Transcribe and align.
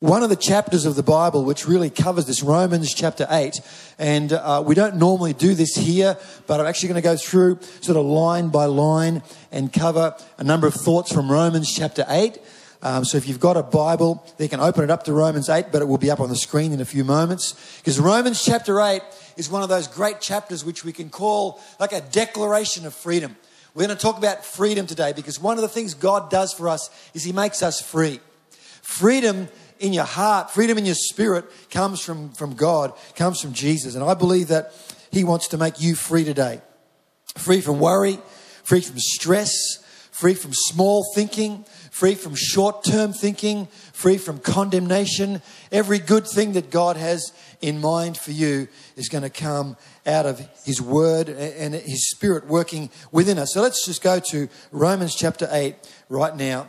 one 0.00 0.22
of 0.22 0.28
the 0.28 0.36
chapters 0.36 0.86
of 0.86 0.94
the 0.94 1.02
Bible 1.02 1.44
which 1.44 1.66
really 1.66 1.90
covers 1.90 2.26
this, 2.26 2.40
Romans 2.40 2.94
chapter 2.94 3.26
8. 3.28 3.60
And 3.98 4.32
uh, 4.32 4.62
we 4.64 4.76
don't 4.76 4.94
normally 4.94 5.32
do 5.32 5.54
this 5.54 5.74
here, 5.74 6.16
but 6.46 6.60
I'm 6.60 6.66
actually 6.66 6.90
going 6.90 7.02
to 7.02 7.08
go 7.08 7.16
through 7.16 7.58
sort 7.80 7.96
of 7.96 8.06
line 8.06 8.50
by 8.50 8.66
line 8.66 9.24
and 9.50 9.72
cover 9.72 10.14
a 10.36 10.44
number 10.44 10.68
of 10.68 10.74
thoughts 10.74 11.12
from 11.12 11.30
Romans 11.30 11.74
chapter 11.74 12.04
8. 12.08 12.38
Um, 12.80 13.04
so 13.04 13.16
if 13.18 13.26
you've 13.26 13.40
got 13.40 13.56
a 13.56 13.62
Bible, 13.64 14.24
you 14.38 14.48
can 14.48 14.60
open 14.60 14.84
it 14.84 14.90
up 14.90 15.02
to 15.04 15.12
Romans 15.12 15.48
8, 15.48 15.72
but 15.72 15.82
it 15.82 15.86
will 15.86 15.98
be 15.98 16.12
up 16.12 16.20
on 16.20 16.28
the 16.28 16.36
screen 16.36 16.72
in 16.72 16.80
a 16.80 16.84
few 16.84 17.02
moments. 17.02 17.78
Because 17.78 17.98
Romans 17.98 18.44
chapter 18.44 18.80
8 18.80 19.02
is 19.36 19.50
one 19.50 19.64
of 19.64 19.68
those 19.68 19.88
great 19.88 20.20
chapters 20.20 20.64
which 20.64 20.84
we 20.84 20.92
can 20.92 21.10
call 21.10 21.60
like 21.80 21.90
a 21.90 22.02
declaration 22.02 22.86
of 22.86 22.94
freedom. 22.94 23.36
We're 23.74 23.86
going 23.86 23.96
to 23.96 24.00
talk 24.00 24.16
about 24.16 24.44
freedom 24.44 24.86
today 24.86 25.12
because 25.12 25.40
one 25.40 25.58
of 25.58 25.62
the 25.62 25.68
things 25.68 25.94
God 25.94 26.30
does 26.30 26.52
for 26.52 26.68
us 26.68 26.88
is 27.14 27.24
He 27.24 27.32
makes 27.32 27.64
us 27.64 27.80
free. 27.80 28.20
Freedom 28.80 29.48
in 29.80 29.92
your 29.92 30.04
heart, 30.04 30.50
freedom 30.50 30.78
in 30.78 30.86
your 30.86 30.94
spirit 30.94 31.44
comes 31.70 32.00
from, 32.00 32.30
from 32.30 32.54
God, 32.54 32.92
comes 33.16 33.40
from 33.40 33.52
Jesus. 33.52 33.94
And 33.94 34.04
I 34.04 34.14
believe 34.14 34.48
that 34.48 34.72
He 35.10 35.24
wants 35.24 35.48
to 35.48 35.58
make 35.58 35.80
you 35.80 35.94
free 35.94 36.24
today. 36.24 36.60
Free 37.36 37.60
from 37.60 37.78
worry, 37.78 38.18
free 38.64 38.80
from 38.80 38.98
stress, 38.98 39.84
free 40.10 40.34
from 40.34 40.52
small 40.52 41.04
thinking, 41.14 41.64
free 41.92 42.14
from 42.14 42.34
short 42.34 42.84
term 42.84 43.12
thinking, 43.12 43.66
free 43.92 44.18
from 44.18 44.38
condemnation. 44.38 45.42
Every 45.70 45.98
good 45.98 46.26
thing 46.26 46.52
that 46.52 46.70
God 46.70 46.96
has 46.96 47.32
in 47.60 47.80
mind 47.80 48.16
for 48.18 48.32
you 48.32 48.68
is 48.96 49.08
going 49.08 49.22
to 49.22 49.30
come 49.30 49.76
out 50.06 50.26
of 50.26 50.40
His 50.64 50.82
Word 50.82 51.28
and 51.28 51.74
His 51.74 52.10
Spirit 52.10 52.46
working 52.46 52.90
within 53.12 53.38
us. 53.38 53.52
So 53.54 53.62
let's 53.62 53.86
just 53.86 54.02
go 54.02 54.18
to 54.30 54.48
Romans 54.72 55.14
chapter 55.14 55.48
8 55.50 55.76
right 56.08 56.34
now. 56.34 56.68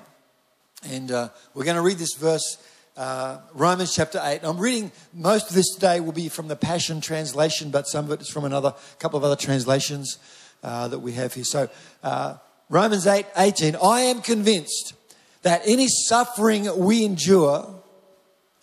And 0.84 1.12
uh, 1.12 1.30
we're 1.54 1.66
going 1.66 1.76
to 1.76 1.82
read 1.82 1.98
this 1.98 2.14
verse 2.14 2.58
uh, 2.98 3.40
Romans 3.54 3.94
chapter 3.96 4.20
8. 4.24 4.42
I'm 4.44 4.58
reading 4.58 4.92
most 5.14 5.50
of 5.50 5.56
this 5.56 5.74
today 5.74 6.00
will 6.00 6.12
be 6.12 6.30
from 6.30 6.48
the 6.48 6.56
Passion 6.56 7.02
Translation, 7.02 7.72
but 7.72 7.88
some 7.88 8.06
of 8.06 8.12
it 8.12 8.22
is 8.22 8.30
from 8.30 8.46
another 8.46 8.74
couple 9.00 9.18
of 9.18 9.24
other 9.24 9.36
translations 9.36 10.18
uh, 10.64 10.88
that 10.88 11.00
we 11.00 11.14
have 11.14 11.34
here. 11.34 11.44
So, 11.44 11.70
uh, 12.04 12.38
Romans 12.70 13.08
8 13.08 13.26
18. 13.36 13.78
I 13.82 14.02
am 14.02 14.22
convinced 14.22 14.94
that 15.42 15.62
any 15.66 15.88
suffering 15.88 16.68
we 16.78 17.04
endure, 17.04 17.82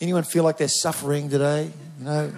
anyone 0.00 0.23
feel 0.23 0.45
like 0.45 0.59
they're 0.59 0.69
suffering 0.69 1.28
today? 1.28 1.70
You 1.98 2.05
know, 2.05 2.33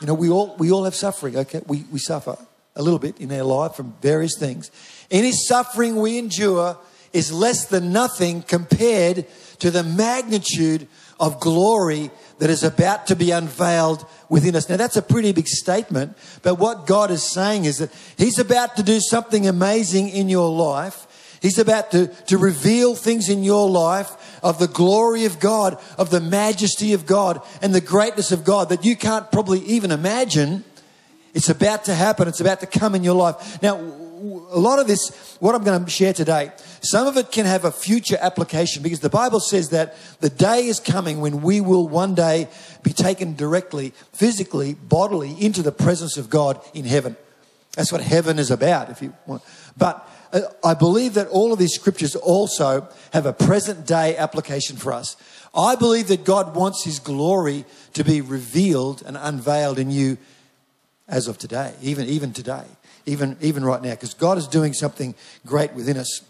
you 0.00 0.06
know 0.06 0.14
we, 0.14 0.30
all, 0.30 0.56
we 0.56 0.72
all 0.72 0.84
have 0.84 0.94
suffering, 0.94 1.36
okay? 1.36 1.62
We, 1.66 1.84
we 1.92 1.98
suffer 1.98 2.36
a 2.74 2.82
little 2.82 2.98
bit 2.98 3.20
in 3.20 3.30
our 3.32 3.42
life 3.42 3.74
from 3.74 3.94
various 4.00 4.38
things. 4.38 4.70
Any 5.10 5.32
suffering 5.32 5.96
we 5.96 6.18
endure 6.18 6.78
is 7.12 7.32
less 7.32 7.66
than 7.66 7.92
nothing 7.92 8.42
compared 8.42 9.26
to 9.58 9.70
the 9.70 9.82
magnitude 9.82 10.86
of 11.20 11.40
glory 11.40 12.10
that 12.38 12.50
is 12.50 12.62
about 12.62 13.06
to 13.08 13.16
be 13.16 13.30
unveiled 13.30 14.06
within 14.28 14.54
us. 14.54 14.68
Now, 14.68 14.76
that's 14.76 14.96
a 14.96 15.02
pretty 15.02 15.32
big 15.32 15.48
statement, 15.48 16.16
but 16.42 16.56
what 16.56 16.86
God 16.86 17.10
is 17.10 17.22
saying 17.22 17.64
is 17.64 17.78
that 17.78 17.90
He's 18.16 18.38
about 18.38 18.76
to 18.76 18.82
do 18.82 19.00
something 19.00 19.46
amazing 19.46 20.08
in 20.08 20.28
your 20.28 20.50
life. 20.50 21.06
He's 21.40 21.58
about 21.58 21.92
to, 21.92 22.08
to 22.26 22.38
reveal 22.38 22.94
things 22.94 23.28
in 23.28 23.44
your 23.44 23.68
life 23.68 24.40
of 24.42 24.58
the 24.58 24.66
glory 24.66 25.24
of 25.24 25.38
God, 25.38 25.80
of 25.96 26.10
the 26.10 26.20
majesty 26.20 26.92
of 26.92 27.06
God, 27.06 27.40
and 27.62 27.74
the 27.74 27.80
greatness 27.80 28.32
of 28.32 28.44
God 28.44 28.70
that 28.70 28.84
you 28.84 28.96
can't 28.96 29.30
probably 29.30 29.60
even 29.60 29.90
imagine. 29.90 30.64
It's 31.34 31.48
about 31.48 31.84
to 31.84 31.94
happen. 31.94 32.26
It's 32.26 32.40
about 32.40 32.60
to 32.60 32.66
come 32.66 32.94
in 32.94 33.04
your 33.04 33.14
life. 33.14 33.62
Now, 33.62 33.76
a 33.76 34.58
lot 34.58 34.78
of 34.78 34.86
this, 34.86 35.36
what 35.38 35.54
I'm 35.54 35.62
going 35.62 35.84
to 35.84 35.90
share 35.90 36.12
today, 36.12 36.50
some 36.80 37.06
of 37.06 37.16
it 37.16 37.32
can 37.32 37.46
have 37.46 37.64
a 37.64 37.72
future 37.72 38.18
application 38.20 38.82
because 38.82 39.00
the 39.00 39.10
Bible 39.10 39.40
says 39.40 39.70
that 39.70 39.96
the 40.20 40.30
day 40.30 40.66
is 40.66 40.80
coming 40.80 41.20
when 41.20 41.42
we 41.42 41.60
will 41.60 41.88
one 41.88 42.14
day 42.14 42.48
be 42.82 42.92
taken 42.92 43.34
directly, 43.34 43.92
physically, 44.12 44.74
bodily 44.74 45.32
into 45.40 45.62
the 45.62 45.72
presence 45.72 46.16
of 46.16 46.30
God 46.30 46.60
in 46.74 46.84
heaven. 46.84 47.16
That's 47.72 47.92
what 47.92 48.00
heaven 48.00 48.38
is 48.38 48.50
about, 48.50 48.90
if 48.90 49.02
you 49.02 49.14
want. 49.26 49.42
But 49.76 50.08
uh, 50.32 50.40
I 50.64 50.74
believe 50.74 51.14
that 51.14 51.28
all 51.28 51.52
of 51.52 51.58
these 51.58 51.74
scriptures 51.74 52.16
also 52.16 52.88
have 53.12 53.26
a 53.26 53.32
present 53.32 53.86
day 53.86 54.16
application 54.16 54.76
for 54.76 54.92
us. 54.92 55.16
I 55.54 55.76
believe 55.76 56.08
that 56.08 56.24
God 56.24 56.54
wants 56.54 56.84
His 56.84 56.98
glory 56.98 57.64
to 57.94 58.04
be 58.04 58.20
revealed 58.20 59.02
and 59.06 59.16
unveiled 59.16 59.78
in 59.78 59.90
you 59.90 60.18
as 61.08 61.26
of 61.26 61.38
today, 61.38 61.74
even, 61.80 62.06
even 62.06 62.32
today, 62.32 62.64
even, 63.06 63.36
even 63.40 63.64
right 63.64 63.82
now, 63.82 63.90
because 63.90 64.14
God 64.14 64.36
is 64.38 64.46
doing 64.46 64.74
something 64.74 65.14
great 65.46 65.72
within 65.72 65.96
us. 65.96 66.22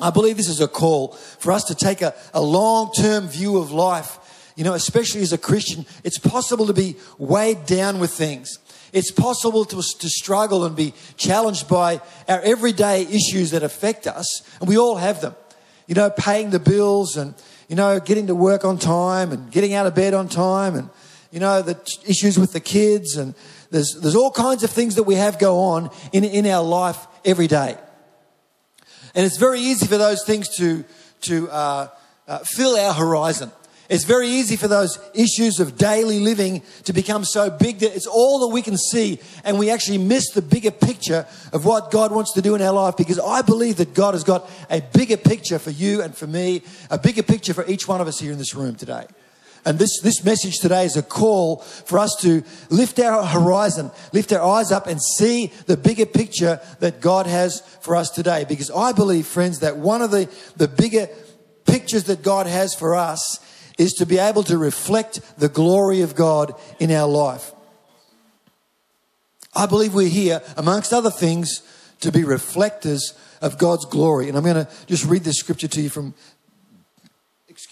I 0.00 0.10
believe 0.10 0.36
this 0.36 0.48
is 0.48 0.60
a 0.60 0.68
call 0.68 1.08
for 1.12 1.52
us 1.52 1.64
to 1.64 1.74
take 1.74 2.02
a, 2.02 2.14
a 2.32 2.42
long 2.42 2.92
term 2.92 3.28
view 3.28 3.58
of 3.58 3.70
life. 3.70 4.18
You 4.56 4.64
know, 4.64 4.74
especially 4.74 5.22
as 5.22 5.32
a 5.32 5.38
Christian, 5.38 5.84
it's 6.04 6.18
possible 6.18 6.66
to 6.66 6.72
be 6.72 6.96
weighed 7.18 7.66
down 7.66 7.98
with 7.98 8.12
things. 8.12 8.58
It's 8.92 9.10
possible 9.10 9.64
to, 9.64 9.76
to 9.76 10.08
struggle 10.08 10.64
and 10.64 10.76
be 10.76 10.94
challenged 11.16 11.68
by 11.68 12.00
our 12.28 12.40
everyday 12.40 13.02
issues 13.02 13.50
that 13.50 13.64
affect 13.64 14.06
us, 14.06 14.42
and 14.60 14.68
we 14.68 14.78
all 14.78 14.96
have 14.96 15.20
them. 15.20 15.34
You 15.88 15.96
know, 15.96 16.10
paying 16.10 16.50
the 16.50 16.60
bills 16.60 17.16
and, 17.16 17.34
you 17.68 17.74
know, 17.74 17.98
getting 17.98 18.28
to 18.28 18.34
work 18.34 18.64
on 18.64 18.78
time 18.78 19.32
and 19.32 19.50
getting 19.50 19.74
out 19.74 19.86
of 19.86 19.94
bed 19.94 20.14
on 20.14 20.28
time 20.28 20.76
and, 20.76 20.88
you 21.32 21.40
know, 21.40 21.60
the 21.60 21.76
issues 22.06 22.38
with 22.38 22.52
the 22.52 22.60
kids 22.60 23.16
and 23.16 23.34
there's, 23.70 23.98
there's 24.00 24.14
all 24.14 24.30
kinds 24.30 24.62
of 24.62 24.70
things 24.70 24.94
that 24.94 25.02
we 25.02 25.16
have 25.16 25.38
go 25.40 25.58
on 25.58 25.90
in, 26.12 26.22
in 26.22 26.46
our 26.46 26.62
life 26.62 27.06
every 27.24 27.48
day. 27.48 27.76
And 29.14 29.24
it's 29.24 29.38
very 29.38 29.60
easy 29.60 29.86
for 29.86 29.98
those 29.98 30.24
things 30.24 30.48
to, 30.56 30.84
to 31.22 31.48
uh, 31.50 31.88
uh, 32.26 32.38
fill 32.44 32.76
our 32.76 32.92
horizon. 32.92 33.50
It's 33.88 34.04
very 34.04 34.28
easy 34.28 34.56
for 34.56 34.66
those 34.66 34.98
issues 35.12 35.60
of 35.60 35.76
daily 35.76 36.18
living 36.18 36.62
to 36.84 36.92
become 36.94 37.24
so 37.24 37.50
big 37.50 37.80
that 37.80 37.94
it's 37.94 38.06
all 38.06 38.40
that 38.40 38.48
we 38.48 38.62
can 38.62 38.78
see, 38.78 39.20
and 39.44 39.58
we 39.58 39.70
actually 39.70 39.98
miss 39.98 40.30
the 40.30 40.40
bigger 40.40 40.70
picture 40.70 41.26
of 41.52 41.66
what 41.66 41.90
God 41.90 42.10
wants 42.10 42.32
to 42.32 42.42
do 42.42 42.54
in 42.54 42.62
our 42.62 42.72
life 42.72 42.96
because 42.96 43.18
I 43.18 43.42
believe 43.42 43.76
that 43.76 43.92
God 43.92 44.14
has 44.14 44.24
got 44.24 44.50
a 44.70 44.80
bigger 44.80 45.18
picture 45.18 45.58
for 45.58 45.70
you 45.70 46.00
and 46.00 46.16
for 46.16 46.26
me, 46.26 46.62
a 46.90 46.98
bigger 46.98 47.22
picture 47.22 47.52
for 47.52 47.66
each 47.66 47.86
one 47.86 48.00
of 48.00 48.08
us 48.08 48.18
here 48.18 48.32
in 48.32 48.38
this 48.38 48.54
room 48.54 48.74
today. 48.74 49.06
And 49.64 49.78
this, 49.78 50.00
this 50.02 50.24
message 50.24 50.56
today 50.58 50.84
is 50.84 50.96
a 50.96 51.02
call 51.02 51.56
for 51.56 51.98
us 51.98 52.14
to 52.20 52.42
lift 52.68 52.98
our 52.98 53.24
horizon, 53.24 53.90
lift 54.12 54.32
our 54.32 54.42
eyes 54.42 54.70
up 54.70 54.86
and 54.86 55.00
see 55.02 55.52
the 55.66 55.76
bigger 55.76 56.04
picture 56.04 56.60
that 56.80 57.00
God 57.00 57.26
has 57.26 57.60
for 57.80 57.96
us 57.96 58.10
today. 58.10 58.44
Because 58.46 58.70
I 58.70 58.92
believe, 58.92 59.26
friends, 59.26 59.60
that 59.60 59.78
one 59.78 60.02
of 60.02 60.10
the, 60.10 60.28
the 60.56 60.68
bigger 60.68 61.08
pictures 61.64 62.04
that 62.04 62.22
God 62.22 62.46
has 62.46 62.74
for 62.74 62.94
us 62.94 63.40
is 63.78 63.94
to 63.94 64.06
be 64.06 64.18
able 64.18 64.42
to 64.44 64.58
reflect 64.58 65.20
the 65.38 65.48
glory 65.48 66.02
of 66.02 66.14
God 66.14 66.54
in 66.78 66.90
our 66.90 67.08
life. 67.08 67.52
I 69.56 69.66
believe 69.66 69.94
we're 69.94 70.08
here, 70.08 70.42
amongst 70.56 70.92
other 70.92 71.10
things, 71.10 71.62
to 72.00 72.12
be 72.12 72.24
reflectors 72.24 73.14
of 73.40 73.56
God's 73.56 73.86
glory. 73.86 74.28
And 74.28 74.36
I'm 74.36 74.44
going 74.44 74.66
to 74.66 74.68
just 74.86 75.04
read 75.04 75.22
this 75.24 75.38
scripture 75.38 75.68
to 75.68 75.80
you 75.80 75.88
from 75.88 76.14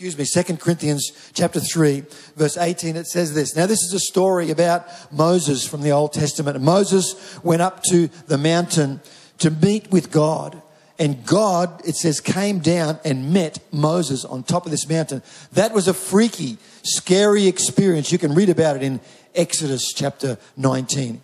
excuse 0.03 0.19
me, 0.19 0.25
Second 0.25 0.59
Corinthians 0.59 1.13
chapter 1.33 1.61
3, 1.61 2.03
verse 2.35 2.57
18, 2.57 2.97
it 2.97 3.07
says 3.07 3.35
this. 3.35 3.55
Now, 3.55 3.67
this 3.67 3.85
is 3.85 3.93
a 3.93 4.01
story 4.01 4.51
about 4.51 4.85
Moses 5.13 5.65
from 5.65 5.81
the 5.81 5.93
Old 5.93 6.13
Testament. 6.13 6.61
Moses 6.61 7.39
went 7.45 7.63
up 7.63 7.85
to 7.85 8.09
the 8.27 8.37
mountain 8.37 9.01
to 9.39 9.53
meet 9.53 9.93
with 9.93 10.11
God. 10.11 10.61
And 10.99 11.25
God, 11.25 11.87
it 11.87 11.95
says, 11.95 12.19
came 12.19 12.59
down 12.59 12.99
and 13.05 13.33
met 13.33 13.61
Moses 13.71 14.25
on 14.25 14.43
top 14.43 14.65
of 14.65 14.73
this 14.73 14.89
mountain. 14.89 15.23
That 15.53 15.73
was 15.73 15.87
a 15.87 15.95
freaky, 15.95 16.59
scary 16.83 17.47
experience. 17.47 18.11
You 18.11 18.19
can 18.19 18.35
read 18.35 18.49
about 18.49 18.75
it 18.75 18.83
in 18.83 18.99
Exodus 19.37 19.93
chapter 19.93 20.37
19. 20.57 21.21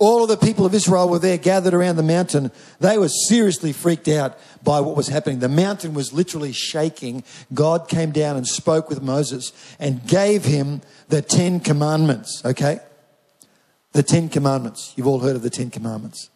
All 0.00 0.22
of 0.22 0.30
the 0.30 0.38
people 0.38 0.64
of 0.64 0.72
Israel 0.72 1.10
were 1.10 1.18
there 1.18 1.36
gathered 1.36 1.74
around 1.74 1.96
the 1.96 2.02
mountain. 2.02 2.50
They 2.80 2.96
were 2.96 3.10
seriously 3.10 3.74
freaked 3.74 4.08
out 4.08 4.38
by 4.64 4.80
what 4.80 4.96
was 4.96 5.08
happening. 5.08 5.40
The 5.40 5.48
mountain 5.50 5.92
was 5.92 6.10
literally 6.10 6.52
shaking. 6.52 7.22
God 7.52 7.86
came 7.86 8.10
down 8.10 8.38
and 8.38 8.46
spoke 8.46 8.88
with 8.88 9.02
Moses 9.02 9.52
and 9.78 10.06
gave 10.06 10.46
him 10.46 10.80
the 11.08 11.20
Ten 11.20 11.60
Commandments, 11.60 12.42
okay? 12.46 12.80
The 13.92 14.02
Ten 14.02 14.30
Commandments. 14.30 14.94
You've 14.96 15.06
all 15.06 15.18
heard 15.18 15.36
of 15.36 15.42
the 15.42 15.50
Ten 15.50 15.68
Commandments. 15.68 16.30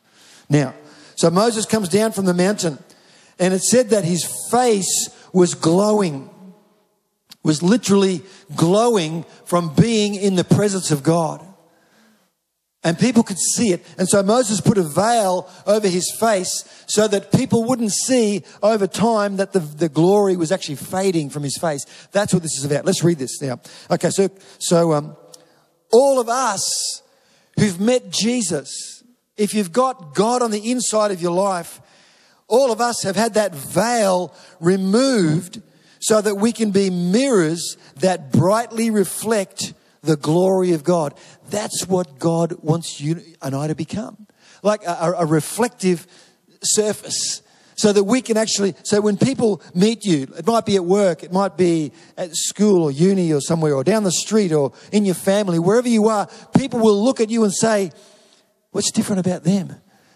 Now, 0.50 0.74
so 1.16 1.30
Moses 1.30 1.64
comes 1.64 1.88
down 1.88 2.12
from 2.12 2.26
the 2.26 2.34
mountain 2.34 2.78
and 3.38 3.54
it 3.54 3.62
said 3.62 3.88
that 3.90 4.04
his 4.04 4.26
face 4.50 5.08
was 5.32 5.54
glowing, 5.54 6.28
was 7.42 7.62
literally 7.62 8.20
glowing 8.54 9.24
from 9.46 9.74
being 9.74 10.16
in 10.16 10.34
the 10.34 10.44
presence 10.44 10.90
of 10.90 11.02
God 11.02 11.42
and 12.84 12.98
people 12.98 13.22
could 13.22 13.38
see 13.38 13.72
it. 13.72 13.84
And 13.98 14.06
so 14.06 14.22
Moses 14.22 14.60
put 14.60 14.76
a 14.76 14.82
veil 14.82 15.50
over 15.66 15.88
his 15.88 16.14
face 16.20 16.64
so 16.86 17.08
that 17.08 17.32
people 17.32 17.64
wouldn't 17.64 17.92
see 17.92 18.44
over 18.62 18.86
time 18.86 19.38
that 19.38 19.52
the, 19.52 19.60
the 19.60 19.88
glory 19.88 20.36
was 20.36 20.52
actually 20.52 20.76
fading 20.76 21.30
from 21.30 21.42
his 21.42 21.56
face. 21.56 21.86
That's 22.12 22.34
what 22.34 22.42
this 22.42 22.58
is 22.58 22.64
about. 22.64 22.84
Let's 22.84 23.02
read 23.02 23.18
this 23.18 23.40
now. 23.40 23.60
Okay, 23.90 24.10
so, 24.10 24.28
so 24.58 24.92
um, 24.92 25.16
all 25.90 26.20
of 26.20 26.28
us 26.28 27.02
who've 27.58 27.80
met 27.80 28.10
Jesus, 28.10 29.02
if 29.38 29.54
you've 29.54 29.72
got 29.72 30.14
God 30.14 30.42
on 30.42 30.50
the 30.50 30.70
inside 30.70 31.10
of 31.10 31.22
your 31.22 31.32
life, 31.32 31.80
all 32.48 32.70
of 32.70 32.82
us 32.82 33.02
have 33.02 33.16
had 33.16 33.34
that 33.34 33.54
veil 33.54 34.34
removed 34.60 35.62
so 36.00 36.20
that 36.20 36.34
we 36.34 36.52
can 36.52 36.70
be 36.70 36.90
mirrors 36.90 37.78
that 37.96 38.30
brightly 38.30 38.90
reflect 38.90 39.72
the 40.04 40.16
glory 40.16 40.72
of 40.72 40.84
God. 40.84 41.14
That's 41.50 41.86
what 41.86 42.18
God 42.18 42.52
wants 42.62 43.00
you 43.00 43.20
and 43.42 43.54
I 43.54 43.68
to 43.68 43.74
become. 43.74 44.26
Like 44.62 44.84
a, 44.84 45.14
a 45.18 45.26
reflective 45.26 46.06
surface 46.62 47.42
so 47.76 47.92
that 47.92 48.04
we 48.04 48.22
can 48.22 48.36
actually, 48.36 48.74
so 48.84 49.00
when 49.00 49.16
people 49.16 49.60
meet 49.74 50.04
you, 50.04 50.28
it 50.36 50.46
might 50.46 50.64
be 50.64 50.76
at 50.76 50.84
work, 50.84 51.22
it 51.22 51.32
might 51.32 51.56
be 51.56 51.92
at 52.16 52.34
school 52.34 52.84
or 52.84 52.90
uni 52.90 53.32
or 53.32 53.40
somewhere 53.40 53.74
or 53.74 53.84
down 53.84 54.04
the 54.04 54.12
street 54.12 54.52
or 54.52 54.72
in 54.92 55.04
your 55.04 55.14
family, 55.14 55.58
wherever 55.58 55.88
you 55.88 56.08
are, 56.08 56.28
people 56.56 56.80
will 56.80 57.02
look 57.02 57.20
at 57.20 57.30
you 57.30 57.44
and 57.44 57.52
say, 57.52 57.90
what's 58.70 58.90
different 58.90 59.26
about 59.26 59.44
them? 59.44 59.74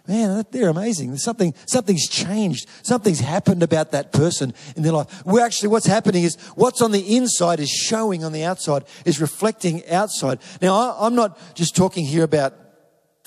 Man, 0.09 0.45
they're 0.51 0.71
amazing. 0.71 1.17
Something, 1.19 1.55
something's 1.67 2.09
changed. 2.09 2.67
Something's 2.83 3.21
happened 3.21 3.63
about 3.63 3.91
that 3.93 4.11
person 4.11 4.55
in 4.75 4.83
their 4.83 4.93
life. 4.93 5.25
We're 5.27 5.45
actually, 5.45 5.69
what's 5.69 5.87
happening 5.87 6.25
is 6.25 6.37
what's 6.55 6.81
on 6.81 6.93
the 6.93 7.17
inside 7.17 7.61
is 7.61 7.69
showing 7.69 8.25
on 8.25 8.33
the 8.33 8.43
outside, 8.43 8.85
is 9.05 9.21
reflecting 9.21 9.87
outside. 9.91 10.39
Now, 10.63 10.75
I, 10.75 11.07
I'm 11.07 11.15
not 11.15 11.39
just 11.55 11.77
talking 11.77 12.07
here 12.07 12.25
about 12.25 12.55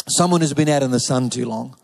someone 0.08 0.42
who's 0.42 0.56
been 0.56 0.70
out 0.70 0.82
in 0.82 0.90
the 0.90 1.00
sun 1.00 1.30
too 1.30 1.46
long 1.46 1.78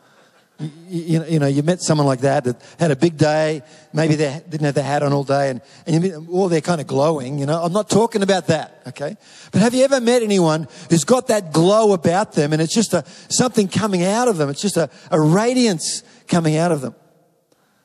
you, 0.59 1.23
you, 1.25 1.39
know, 1.39 1.45
you 1.45 1.61
met 1.61 1.81
someone 1.81 2.07
like 2.07 2.21
that 2.21 2.43
that 2.45 2.61
had 2.79 2.89
a 2.89 2.95
big 2.95 3.17
day. 3.17 3.61
Maybe 3.93 4.15
they 4.15 4.41
didn't 4.49 4.65
have 4.65 4.73
their 4.73 4.83
hat 4.83 5.03
on 5.03 5.13
all 5.13 5.23
day 5.23 5.51
and, 5.51 5.61
and 5.85 6.03
you, 6.03 6.27
or 6.31 6.49
they're 6.49 6.61
kind 6.61 6.81
of 6.81 6.87
glowing, 6.87 7.37
you 7.37 7.45
know. 7.45 7.61
I'm 7.61 7.73
not 7.73 7.89
talking 7.89 8.23
about 8.23 8.47
that, 8.47 8.81
okay? 8.87 9.15
But 9.51 9.61
have 9.61 9.75
you 9.75 9.83
ever 9.83 10.01
met 10.01 10.23
anyone 10.23 10.67
who's 10.89 11.03
got 11.03 11.27
that 11.27 11.53
glow 11.53 11.93
about 11.93 12.33
them 12.33 12.53
and 12.53 12.61
it's 12.61 12.73
just 12.73 12.93
a, 12.93 13.03
something 13.29 13.67
coming 13.67 14.03
out 14.03 14.27
of 14.27 14.37
them? 14.37 14.49
It's 14.49 14.61
just 14.61 14.77
a, 14.77 14.89
a 15.11 15.21
radiance 15.21 16.01
coming 16.27 16.57
out 16.57 16.71
of 16.71 16.81
them. 16.81 16.95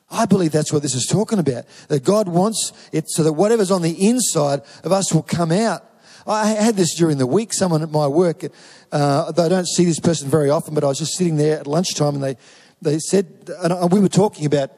I 0.09 0.25
believe 0.25 0.51
that's 0.51 0.71
what 0.71 0.81
this 0.81 0.95
is 0.95 1.05
talking 1.05 1.39
about. 1.39 1.65
That 1.87 2.03
God 2.03 2.27
wants 2.27 2.71
it 2.91 3.09
so 3.09 3.23
that 3.23 3.33
whatever's 3.33 3.71
on 3.71 3.81
the 3.81 4.07
inside 4.07 4.61
of 4.83 4.91
us 4.91 5.13
will 5.13 5.23
come 5.23 5.51
out. 5.51 5.83
I 6.25 6.47
had 6.47 6.75
this 6.75 6.95
during 6.95 7.17
the 7.17 7.27
week. 7.27 7.53
Someone 7.53 7.81
at 7.81 7.91
my 7.91 8.07
work, 8.07 8.43
uh, 8.91 9.31
I 9.35 9.49
don't 9.49 9.67
see 9.67 9.85
this 9.85 9.99
person 9.99 10.29
very 10.29 10.49
often, 10.49 10.73
but 10.73 10.83
I 10.83 10.87
was 10.87 10.99
just 10.99 11.17
sitting 11.17 11.35
there 11.35 11.59
at 11.59 11.67
lunchtime 11.67 12.15
and 12.15 12.23
they, 12.23 12.37
they 12.83 12.99
said, 12.99 13.49
and 13.61 13.73
uh, 13.73 13.87
we 13.91 13.99
were 13.99 14.09
talking 14.09 14.45
about 14.45 14.71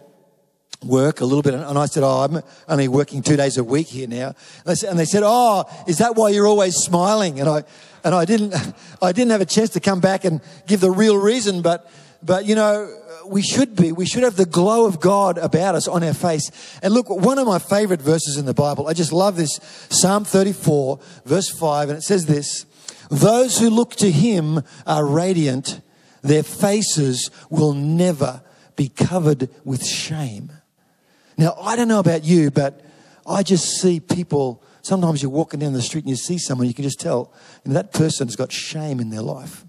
work 0.84 1.22
a 1.22 1.26
little 1.26 1.42
bit, 1.42 1.54
and 1.54 1.78
I 1.78 1.86
said, 1.86 2.04
"Oh, 2.04 2.24
I'm 2.24 2.42
only 2.68 2.88
working 2.88 3.22
two 3.22 3.36
days 3.36 3.58
a 3.58 3.64
week 3.64 3.88
here 3.88 4.08
now." 4.08 4.36
And 4.66 5.00
they 5.00 5.06
said, 5.06 5.24
"Oh, 5.26 5.66
is 5.88 5.98
that 5.98 6.16
why 6.16 6.30
you're 6.30 6.48
always 6.48 6.76
smiling?" 6.76 7.40
And 7.40 7.50
I, 7.50 7.64
and 8.04 8.14
I 8.14 8.26
didn't, 8.26 8.54
I 9.02 9.12
didn't 9.12 9.32
have 9.32 9.42
a 9.42 9.46
chance 9.46 9.72
to 9.72 9.80
come 9.80 10.00
back 10.00 10.26
and 10.26 10.42
give 10.68 10.82
the 10.82 10.92
real 10.92 11.18
reason, 11.18 11.62
but, 11.62 11.90
but 12.24 12.46
you 12.46 12.56
know, 12.56 12.94
we 13.28 13.42
should 13.42 13.76
be. 13.76 13.92
We 13.92 14.06
should 14.06 14.24
have 14.24 14.36
the 14.36 14.46
glow 14.46 14.86
of 14.86 15.00
God 15.00 15.38
about 15.38 15.76
us 15.76 15.88
on 15.88 16.04
our 16.04 16.14
face. 16.14 16.52
And 16.84 16.94
look, 16.94 17.10
one 17.10 17.40
of 17.40 17.48
my 17.48 17.60
favorite 17.60 18.02
verses 18.02 18.38
in 18.38 18.46
the 18.46 18.54
Bible. 18.54 18.88
I 18.88 18.94
just 18.94 19.12
love 19.12 19.36
this 19.36 19.60
Psalm 19.90 20.26
34, 20.26 21.00
verse 21.26 21.50
5, 21.50 21.90
and 21.90 21.98
it 21.98 22.04
says 22.04 22.26
this: 22.28 22.66
"Those 23.10 23.60
who 23.60 23.70
look 23.70 23.96
to 23.96 24.12
Him 24.12 24.62
are 24.86 25.06
radiant." 25.06 25.82
Their 26.26 26.42
faces 26.42 27.30
will 27.52 27.74
never 27.74 28.42
be 28.76 28.90
covered 28.90 29.48
with 29.64 29.86
shame. 29.86 30.52
Now, 31.38 31.56
I 31.62 31.76
don't 31.76 31.88
know 31.88 32.00
about 32.00 32.24
you, 32.24 32.50
but 32.50 32.84
I 33.28 33.44
just 33.44 33.80
see 33.80 34.00
people. 34.00 34.64
Sometimes 34.82 35.22
you're 35.22 35.32
walking 35.32 35.60
down 35.60 35.74
the 35.74 35.84
street 35.84 36.04
and 36.04 36.10
you 36.10 36.16
see 36.16 36.40
someone, 36.40 36.68
you 36.68 36.74
can 36.74 36.84
just 36.84 37.00
tell 37.00 37.32
you 37.64 37.70
know, 37.70 37.76
that 37.76 37.94
person's 37.94 38.36
got 38.36 38.52
shame 38.52 39.00
in 39.00 39.12
their 39.12 39.22
life. 39.22 39.66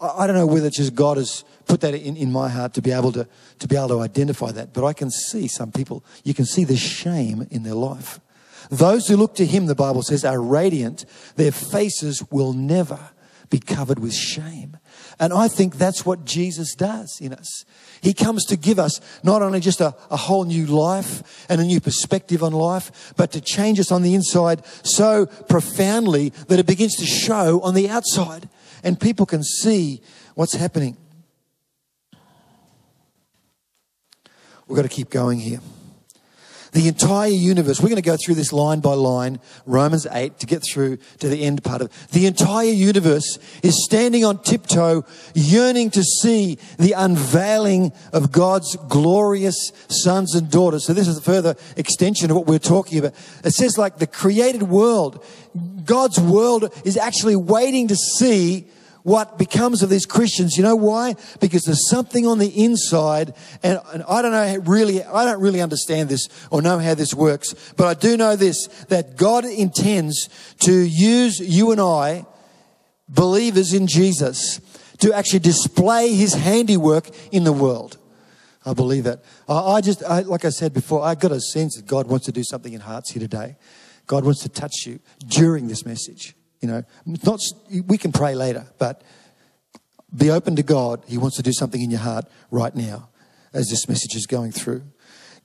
I, 0.00 0.28
don't 0.28 0.36
know 0.36 0.46
whether 0.46 0.68
it's 0.68 0.76
just 0.76 0.94
God 0.94 1.16
has 1.16 1.44
put 1.66 1.80
that 1.80 1.94
in, 1.94 2.16
in 2.16 2.30
my 2.30 2.48
heart 2.48 2.74
to 2.74 2.82
be 2.82 2.92
able 2.92 3.10
to, 3.12 3.26
to 3.58 3.68
be 3.68 3.76
able 3.76 3.88
to 3.88 4.00
identify 4.00 4.52
that, 4.52 4.72
but 4.72 4.84
I 4.84 4.92
can 4.92 5.10
see 5.10 5.48
some 5.48 5.72
people, 5.72 6.04
you 6.22 6.34
can 6.34 6.44
see 6.44 6.64
the 6.64 6.76
shame 6.76 7.48
in 7.50 7.64
their 7.64 7.74
life. 7.74 8.20
Those 8.70 9.08
who 9.08 9.16
look 9.16 9.34
to 9.36 9.46
Him, 9.46 9.66
the 9.66 9.74
Bible 9.74 10.02
says, 10.02 10.24
are 10.24 10.40
radiant. 10.40 11.04
Their 11.34 11.52
faces 11.52 12.22
will 12.30 12.52
never 12.52 13.10
be 13.52 13.60
covered 13.60 13.98
with 13.98 14.14
shame. 14.14 14.78
And 15.20 15.32
I 15.32 15.46
think 15.46 15.76
that's 15.76 16.06
what 16.06 16.24
Jesus 16.24 16.74
does 16.74 17.18
in 17.20 17.34
us. 17.34 17.66
He 18.00 18.14
comes 18.14 18.46
to 18.46 18.56
give 18.56 18.78
us 18.78 18.98
not 19.22 19.42
only 19.42 19.60
just 19.60 19.80
a, 19.82 19.94
a, 20.10 20.16
whole 20.16 20.44
new 20.44 20.64
life 20.64 21.46
and 21.50 21.60
a 21.60 21.64
new 21.64 21.78
perspective 21.78 22.42
on 22.42 22.52
life, 22.52 23.12
but 23.14 23.30
to 23.32 23.42
change 23.42 23.78
us 23.78 23.92
on 23.92 24.02
the 24.02 24.14
inside 24.14 24.64
so 24.82 25.26
profoundly 25.26 26.30
that 26.48 26.58
it 26.58 26.66
begins 26.66 26.96
to 26.96 27.04
show 27.04 27.60
on 27.60 27.74
the 27.74 27.90
outside 27.90 28.48
and 28.82 28.98
people 28.98 29.26
can 29.26 29.42
see 29.42 30.00
what's 30.34 30.54
happening. 30.54 30.96
We've 34.66 34.76
got 34.76 34.82
to 34.82 34.88
keep 34.88 35.10
going 35.10 35.38
here. 35.38 35.60
The 36.72 36.88
entire 36.88 37.28
universe, 37.28 37.80
we're 37.80 37.90
going 37.90 38.02
to 38.02 38.02
go 38.02 38.16
through 38.16 38.36
this 38.36 38.52
line 38.52 38.80
by 38.80 38.94
line, 38.94 39.40
Romans 39.66 40.06
8, 40.10 40.38
to 40.38 40.46
get 40.46 40.62
through 40.62 40.96
to 41.18 41.28
the 41.28 41.44
end 41.44 41.62
part 41.62 41.82
of 41.82 41.88
it. 41.88 42.12
The 42.12 42.24
entire 42.24 42.70
universe 42.70 43.38
is 43.62 43.84
standing 43.84 44.24
on 44.24 44.42
tiptoe, 44.42 45.04
yearning 45.34 45.90
to 45.90 46.02
see 46.02 46.58
the 46.78 46.92
unveiling 46.92 47.92
of 48.14 48.32
God's 48.32 48.74
glorious 48.88 49.72
sons 49.88 50.34
and 50.34 50.50
daughters. 50.50 50.86
So 50.86 50.94
this 50.94 51.08
is 51.08 51.18
a 51.18 51.22
further 51.22 51.56
extension 51.76 52.30
of 52.30 52.38
what 52.38 52.46
we're 52.46 52.58
talking 52.58 52.98
about. 52.98 53.12
It 53.44 53.52
says 53.52 53.76
like 53.76 53.98
the 53.98 54.06
created 54.06 54.62
world, 54.62 55.22
God's 55.84 56.18
world 56.18 56.72
is 56.86 56.96
actually 56.96 57.36
waiting 57.36 57.88
to 57.88 57.96
see 57.96 58.66
what 59.02 59.38
becomes 59.38 59.82
of 59.82 59.90
these 59.90 60.06
Christians. 60.06 60.56
You 60.56 60.62
know 60.62 60.76
why? 60.76 61.14
Because 61.40 61.64
there's 61.64 61.88
something 61.88 62.26
on 62.26 62.38
the 62.38 62.48
inside, 62.48 63.34
and, 63.62 63.80
and, 63.92 64.02
I 64.08 64.22
don't 64.22 64.32
know 64.32 64.62
really, 64.64 65.02
I 65.02 65.24
don't 65.24 65.40
really 65.40 65.60
understand 65.60 66.08
this 66.08 66.28
or 66.50 66.62
know 66.62 66.78
how 66.78 66.94
this 66.94 67.14
works, 67.14 67.54
but 67.76 67.86
I 67.86 67.94
do 67.94 68.16
know 68.16 68.36
this, 68.36 68.66
that 68.88 69.16
God 69.16 69.44
intends 69.44 70.28
to 70.60 70.72
use 70.72 71.40
you 71.40 71.72
and 71.72 71.80
I, 71.80 72.26
believers 73.08 73.72
in 73.72 73.86
Jesus, 73.86 74.60
to 74.98 75.12
actually 75.12 75.40
display 75.40 76.14
his 76.14 76.34
handiwork 76.34 77.10
in 77.32 77.44
the 77.44 77.52
world. 77.52 77.98
I 78.64 78.74
believe 78.74 79.04
that. 79.04 79.24
I, 79.48 79.54
I 79.54 79.80
just, 79.80 80.04
I, 80.04 80.20
like 80.20 80.44
I 80.44 80.50
said 80.50 80.72
before, 80.72 81.02
I 81.02 81.16
got 81.16 81.32
a 81.32 81.40
sense 81.40 81.76
that 81.76 81.86
God 81.86 82.06
wants 82.06 82.26
to 82.26 82.32
do 82.32 82.44
something 82.44 82.72
in 82.72 82.80
hearts 82.80 83.10
here 83.10 83.20
today. 83.20 83.56
God 84.06 84.24
wants 84.24 84.42
to 84.42 84.48
touch 84.48 84.86
you 84.86 85.00
during 85.26 85.66
this 85.66 85.84
message. 85.84 86.34
You 86.62 86.68
know, 86.68 86.84
not, 87.24 87.40
we 87.86 87.98
can 87.98 88.12
pray 88.12 88.34
later, 88.34 88.66
but 88.78 89.02
be 90.16 90.30
open 90.30 90.56
to 90.56 90.62
God. 90.62 91.04
He 91.06 91.18
wants 91.18 91.36
to 91.36 91.42
do 91.42 91.52
something 91.52 91.82
in 91.82 91.90
your 91.90 92.00
heart 92.00 92.24
right 92.50 92.74
now 92.74 93.08
as 93.52 93.68
this 93.68 93.88
message 93.88 94.14
is 94.14 94.26
going 94.26 94.52
through. 94.52 94.82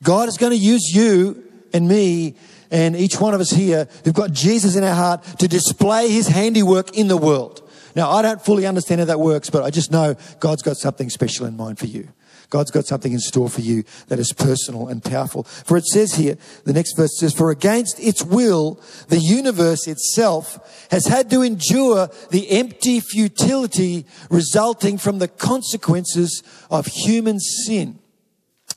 God 0.04 0.30
is 0.30 0.38
going 0.38 0.52
to 0.52 0.58
use 0.58 0.92
you 0.94 1.44
and 1.74 1.88
me 1.88 2.36
and 2.70 2.96
each 2.96 3.20
one 3.20 3.34
of 3.34 3.42
us 3.42 3.50
here 3.50 3.88
who've 4.04 4.14
got 4.14 4.32
Jesus 4.32 4.76
in 4.76 4.84
our 4.84 4.94
heart 4.94 5.24
to 5.40 5.48
display 5.48 6.10
his 6.10 6.28
handiwork 6.28 6.96
in 6.96 7.08
the 7.08 7.18
world. 7.18 7.68
Now, 7.96 8.12
I 8.12 8.22
don't 8.22 8.44
fully 8.44 8.68
understand 8.68 9.00
how 9.00 9.06
that 9.06 9.20
works, 9.20 9.50
but 9.50 9.64
I 9.64 9.72
just 9.72 9.92
know 9.92 10.16
God's 10.40 10.62
got 10.62 10.78
something 10.78 11.10
special 11.10 11.48
in 11.48 11.58
mind 11.58 11.80
for 11.80 11.88
you. 11.88 12.10
God's 12.50 12.72
got 12.72 12.86
something 12.86 13.12
in 13.12 13.20
store 13.20 13.50
for 13.50 13.60
you 13.60 13.84
that 14.08 14.20
is 14.20 14.32
personal 14.32 14.88
and 14.88 15.04
powerful. 15.04 15.44
For 15.44 15.76
it 15.76 15.86
says 15.86 16.16
here, 16.16 16.38
the 16.64 16.72
next 16.72 16.96
verse 16.96 17.20
says, 17.20 17.34
For 17.34 17.52
against 17.52 18.00
its 18.00 18.24
will, 18.24 18.80
the 19.10 19.20
universe 19.20 19.86
itself 19.86 20.88
has 20.90 21.08
had 21.08 21.30
to 21.32 21.42
endure 21.42 22.10
the 22.32 22.50
empty 22.52 23.02
futility 23.02 24.06
resulting 24.30 24.98
from 24.98 25.20
the 25.20 25.28
consequences 25.28 26.42
of 26.72 26.86
human 26.86 27.40
sin. 27.40 28.00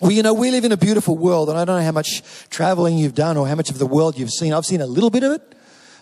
Well, 0.00 0.10
you 0.10 0.22
know, 0.22 0.34
we 0.34 0.50
live 0.50 0.64
in 0.64 0.72
a 0.72 0.76
beautiful 0.76 1.16
world, 1.16 1.48
and 1.48 1.58
I 1.58 1.64
don't 1.64 1.76
know 1.76 1.84
how 1.84 1.92
much 1.92 2.22
traveling 2.48 2.98
you've 2.98 3.14
done 3.14 3.36
or 3.36 3.46
how 3.46 3.54
much 3.54 3.70
of 3.70 3.78
the 3.78 3.86
world 3.86 4.18
you've 4.18 4.30
seen. 4.30 4.52
I've 4.52 4.64
seen 4.64 4.80
a 4.80 4.86
little 4.86 5.10
bit 5.10 5.22
of 5.22 5.32
it. 5.32 5.54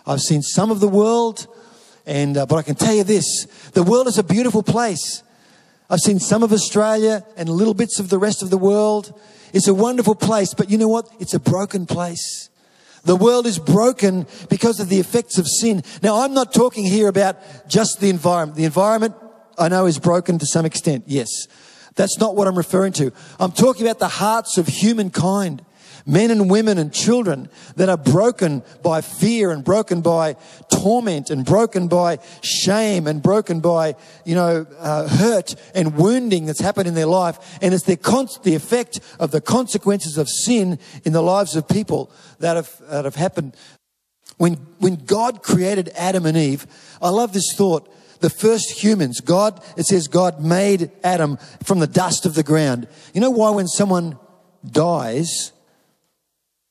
I've 0.07 0.21
seen 0.21 0.41
some 0.41 0.71
of 0.71 0.79
the 0.79 0.87
world, 0.87 1.45
and 2.05 2.37
uh, 2.37 2.45
but 2.45 2.55
I 2.55 2.61
can 2.61 2.75
tell 2.75 2.93
you 2.93 3.03
this: 3.03 3.45
the 3.73 3.83
world 3.83 4.07
is 4.07 4.17
a 4.17 4.23
beautiful 4.23 4.63
place. 4.63 5.21
I've 5.89 5.99
seen 5.99 6.19
some 6.19 6.43
of 6.43 6.53
Australia 6.53 7.25
and 7.35 7.49
little 7.49 7.73
bits 7.73 7.99
of 7.99 8.09
the 8.09 8.19
rest 8.19 8.43
of 8.43 8.49
the 8.49 8.57
world. 8.57 9.19
It's 9.53 9.67
a 9.67 9.73
wonderful 9.73 10.15
place, 10.15 10.53
but 10.53 10.69
you 10.69 10.77
know 10.77 10.87
what? 10.87 11.09
It's 11.19 11.33
a 11.33 11.39
broken 11.39 11.85
place. 11.87 12.49
The 13.05 13.15
world 13.15 13.47
is 13.47 13.57
broken 13.57 14.27
because 14.49 14.79
of 14.79 14.89
the 14.89 14.99
effects 14.99 15.37
of 15.37 15.47
sin. 15.47 15.83
Now, 16.03 16.21
I'm 16.21 16.33
not 16.33 16.53
talking 16.53 16.85
here 16.85 17.07
about 17.07 17.37
just 17.67 17.99
the 18.01 18.09
environment. 18.09 18.57
The 18.57 18.65
environment, 18.65 19.15
I 19.57 19.69
know, 19.69 19.85
is 19.85 19.97
broken 19.97 20.37
to 20.39 20.45
some 20.45 20.65
extent, 20.65 21.05
yes. 21.07 21.47
That's 21.95 22.19
not 22.19 22.35
what 22.35 22.47
I'm 22.47 22.57
referring 22.57 22.93
to. 22.93 23.11
I'm 23.39 23.51
talking 23.51 23.85
about 23.85 23.99
the 23.99 24.07
hearts 24.07 24.57
of 24.57 24.67
humankind 24.67 25.63
men 26.09 26.31
and 26.31 26.49
women 26.49 26.77
and 26.77 26.91
children 26.91 27.47
that 27.75 27.87
are 27.87 27.97
broken 27.97 28.63
by 28.81 28.99
fear 29.01 29.51
and 29.51 29.63
broken 29.63 30.01
by 30.01 30.35
torment 30.71 31.29
and 31.29 31.45
broken 31.45 31.87
by 31.87 32.17
shame 32.41 33.05
and 33.05 33.21
broken 33.21 33.59
by, 33.59 33.95
you 34.25 34.33
know, 34.33 34.65
uh, 34.79 35.07
hurt 35.07 35.55
and 35.75 35.95
wounding 35.95 36.45
that's 36.45 36.59
happened 36.59 36.87
in 36.87 36.95
their 36.95 37.05
life. 37.05 37.57
And 37.61 37.73
it's 37.73 37.83
the, 37.83 37.95
con- 37.95 38.27
the 38.43 38.55
effect 38.55 38.99
of 39.19 39.31
the 39.31 39.41
consequences 39.41 40.17
of 40.17 40.27
sin 40.27 40.79
in 41.05 41.13
the 41.13 41.21
lives 41.21 41.55
of 41.55 41.67
people 41.67 42.11
that 42.39 42.55
have, 42.55 42.75
that 42.89 43.05
have 43.05 43.15
happened. 43.15 43.55
When, 44.37 44.55
when 44.79 44.95
God 44.95 45.43
created 45.43 45.91
Adam 45.95 46.25
and 46.25 46.35
Eve, 46.35 46.65
I 47.01 47.09
love 47.09 47.33
this 47.33 47.53
thought 47.55 47.87
the 48.19 48.29
first 48.29 48.83
humans, 48.83 49.21
God, 49.21 49.63
it 49.77 49.85
says 49.85 50.09
God 50.09 50.43
made 50.43 50.91
Adam 51.05 51.37
from 51.63 51.79
the 51.79 51.87
dust 51.87 52.25
of 52.25 52.35
the 52.35 52.43
ground. 52.43 52.87
You 53.13 53.21
know 53.21 53.29
why 53.29 53.51
when 53.51 53.67
someone 53.67 54.19
dies, 54.69 55.53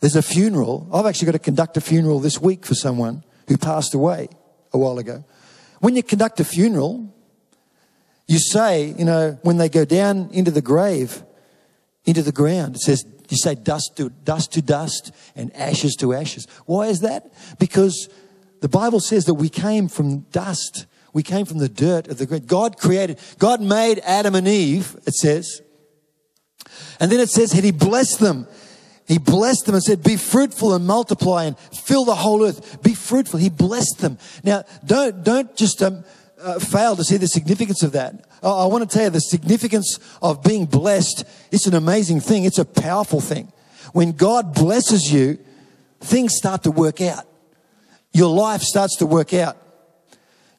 There's 0.01 0.17
a 0.17 0.23
funeral. 0.23 0.89
I've 0.93 1.07
actually 1.07 1.27
got 1.27 1.33
to 1.33 1.39
conduct 1.39 1.77
a 1.77 1.81
funeral 1.81 2.21
this 2.21 2.41
week 2.41 2.65
for 2.65 2.75
someone 2.75 3.25
who 3.49 3.57
passed 3.57 3.95
away 3.95 4.29
a 4.73 4.79
while 4.79 4.99
ago. 4.99 5.25
When 5.81 5.97
you 5.97 6.03
conduct 6.03 6.41
a 6.41 6.45
funeral, 6.45 7.15
you 8.27 8.39
say, 8.39 8.95
you 8.99 9.05
know, 9.05 9.39
when 9.43 9.57
they 9.57 9.69
go 9.69 9.85
down 9.85 10.31
into 10.33 10.51
the 10.51 10.61
grave, 10.61 11.25
into 12.05 12.23
the 12.23 12.33
ground, 12.33 12.77
it 12.77 12.83
says, 12.83 13.05
you 13.29 13.37
say 13.37 13.55
dust 13.55 13.97
to 13.97 14.09
dust 14.09 14.53
to 14.53 14.63
dust 14.63 15.13
and 15.37 15.55
ashes 15.55 15.95
to 15.97 16.15
ashes. 16.15 16.47
Why 16.67 16.87
is 16.87 17.01
that? 17.01 17.33
Because 17.59 18.09
the 18.61 18.69
Bible 18.69 19.01
says 19.01 19.27
that 19.27 19.35
we 19.35 19.49
came 19.49 19.89
from 19.89 20.21
dust. 20.31 20.87
We 21.13 21.23
came 21.23 21.45
from 21.45 21.59
the 21.59 21.69
dirt 21.69 22.09
of 22.09 22.19
the 22.19 22.27
ground. 22.27 22.47
God 22.47 22.79
created, 22.79 23.19
God 23.39 23.61
made 23.61 24.01
Adam 24.01 24.35
and 24.35 24.49
Eve, 24.49 24.97
it 25.07 25.15
says. 25.15 25.63
And 27.01 27.11
then 27.11 27.21
it 27.21 27.29
says, 27.29 27.53
and 27.53 27.65
he 27.65 27.71
blessed 27.71 28.21
them. 28.21 28.47
He 29.09 29.17
blessed 29.17 29.65
them 29.65 29.75
and 29.75 29.83
said, 29.83 30.03
Be 30.03 30.17
fruitful 30.17 30.75
and 30.75 30.87
multiply 30.87 31.45
and 31.45 31.59
fill 31.59 32.05
the 32.05 32.15
whole 32.15 32.45
earth. 32.45 32.83
Be 32.83 32.93
fruitful. 32.93 33.41
He 33.41 33.49
blessed 33.49 34.01
them. 34.01 34.19
Now, 34.45 34.65
don't, 34.85 35.25
don't 35.25 35.57
just 35.57 35.83
um, 35.83 36.05
uh, 36.39 36.59
fail 36.59 36.95
to 36.95 37.03
see 37.03 37.17
the 37.17 37.27
significance 37.27 37.83
of 37.83 37.93
that. 37.93 38.27
I, 38.43 38.51
I 38.51 38.67
want 38.67 38.89
to 38.89 38.95
tell 38.95 39.05
you 39.05 39.11
the 39.11 39.21
significance 39.21 39.99
of 40.21 40.43
being 40.43 40.67
blessed. 40.67 41.25
It's 41.51 41.67
an 41.67 41.75
amazing 41.75 42.21
thing, 42.21 42.45
it's 42.45 42.59
a 42.59 42.67
powerful 42.67 43.23
thing. 43.23 43.51
When 43.95 44.13
God 44.13 44.53
blesses 44.55 45.11
you, 45.11 45.39
things 46.01 46.37
start 46.37 46.65
to 46.65 46.71
work 46.71 47.01
out. 47.01 47.25
Your 48.13 48.29
life 48.29 48.61
starts 48.61 48.97
to 48.97 49.07
work 49.07 49.33
out. 49.33 49.57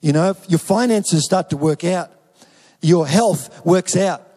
You 0.02 0.12
know, 0.12 0.36
your 0.48 0.60
finances 0.60 1.24
start 1.24 1.52
to 1.52 1.58
work 1.58 1.84
out. 1.84 2.12
Your 2.82 3.06
health 3.06 3.64
works 3.64 3.96
out 3.96 4.29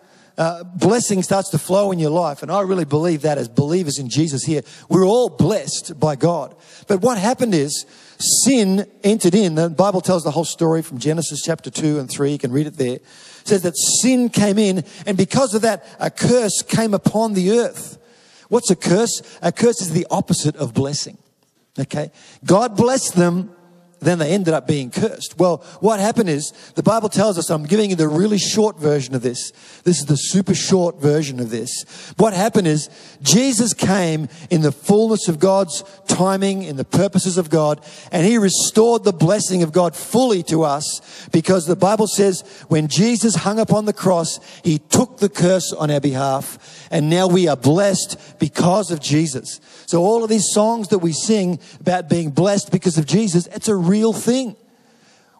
uh, 0.42 0.64
blessing 0.64 1.22
starts 1.22 1.50
to 1.50 1.58
flow 1.58 1.92
in 1.92 2.00
your 2.00 2.10
life. 2.10 2.42
And 2.42 2.50
I 2.50 2.62
really 2.62 2.84
believe 2.84 3.22
that 3.22 3.38
as 3.38 3.48
believers 3.48 4.00
in 4.00 4.08
Jesus 4.08 4.42
here, 4.42 4.62
we're 4.88 5.06
all 5.06 5.28
blessed 5.28 6.00
by 6.00 6.16
God. 6.16 6.56
But 6.88 7.00
what 7.00 7.16
happened 7.16 7.54
is 7.54 7.86
sin 8.18 8.90
entered 9.04 9.36
in. 9.36 9.54
The 9.54 9.70
Bible 9.70 10.00
tells 10.00 10.24
the 10.24 10.32
whole 10.32 10.44
story 10.44 10.82
from 10.82 10.98
Genesis 10.98 11.42
chapter 11.44 11.70
2 11.70 12.00
and 12.00 12.10
3. 12.10 12.32
You 12.32 12.38
can 12.38 12.50
read 12.50 12.66
it 12.66 12.76
there. 12.76 12.96
It 12.96 13.04
says 13.44 13.62
that 13.62 13.76
sin 13.76 14.30
came 14.30 14.58
in, 14.58 14.82
and 15.06 15.16
because 15.16 15.54
of 15.54 15.62
that, 15.62 15.86
a 16.00 16.10
curse 16.10 16.60
came 16.62 16.92
upon 16.92 17.34
the 17.34 17.52
earth. 17.60 17.98
What's 18.48 18.68
a 18.68 18.76
curse? 18.76 19.22
A 19.42 19.52
curse 19.52 19.80
is 19.80 19.92
the 19.92 20.08
opposite 20.10 20.56
of 20.56 20.74
blessing. 20.74 21.18
Okay? 21.78 22.10
God 22.44 22.76
blessed 22.76 23.14
them 23.14 23.54
then 24.02 24.18
they 24.18 24.32
ended 24.32 24.52
up 24.52 24.66
being 24.66 24.90
cursed. 24.90 25.38
Well, 25.38 25.58
what 25.80 26.00
happened 26.00 26.28
is 26.28 26.50
the 26.74 26.82
Bible 26.82 27.08
tells 27.08 27.38
us, 27.38 27.50
I'm 27.50 27.64
giving 27.64 27.90
you 27.90 27.96
the 27.96 28.08
really 28.08 28.38
short 28.38 28.78
version 28.78 29.14
of 29.14 29.22
this. 29.22 29.52
This 29.84 30.00
is 30.00 30.06
the 30.06 30.16
super 30.16 30.54
short 30.54 31.00
version 31.00 31.40
of 31.40 31.50
this. 31.50 31.84
What 32.16 32.32
happened 32.32 32.66
is 32.66 32.90
Jesus 33.22 33.72
came 33.74 34.28
in 34.50 34.62
the 34.62 34.72
fullness 34.72 35.28
of 35.28 35.38
God's 35.38 35.84
timing, 36.08 36.62
in 36.62 36.76
the 36.76 36.84
purposes 36.84 37.38
of 37.38 37.48
God, 37.48 37.84
and 38.10 38.26
he 38.26 38.38
restored 38.38 39.04
the 39.04 39.12
blessing 39.12 39.62
of 39.62 39.72
God 39.72 39.94
fully 39.94 40.42
to 40.44 40.64
us 40.64 41.28
because 41.32 41.66
the 41.66 41.76
Bible 41.76 42.06
says 42.06 42.42
when 42.68 42.88
Jesus 42.88 43.36
hung 43.36 43.58
upon 43.58 43.84
the 43.84 43.92
cross, 43.92 44.40
he 44.62 44.78
took 44.78 45.18
the 45.18 45.28
curse 45.28 45.72
on 45.72 45.90
our 45.90 46.00
behalf, 46.00 46.88
and 46.90 47.08
now 47.08 47.26
we 47.26 47.48
are 47.48 47.56
blessed 47.56 48.38
because 48.38 48.90
of 48.90 49.00
Jesus. 49.00 49.60
So 49.86 50.02
all 50.02 50.24
of 50.24 50.30
these 50.30 50.50
songs 50.52 50.88
that 50.88 50.98
we 50.98 51.12
sing 51.12 51.60
about 51.80 52.08
being 52.08 52.30
blessed 52.30 52.72
because 52.72 52.98
of 52.98 53.06
Jesus, 53.06 53.46
it's 53.48 53.68
a 53.68 53.76
real 53.92 54.12
thing. 54.14 54.56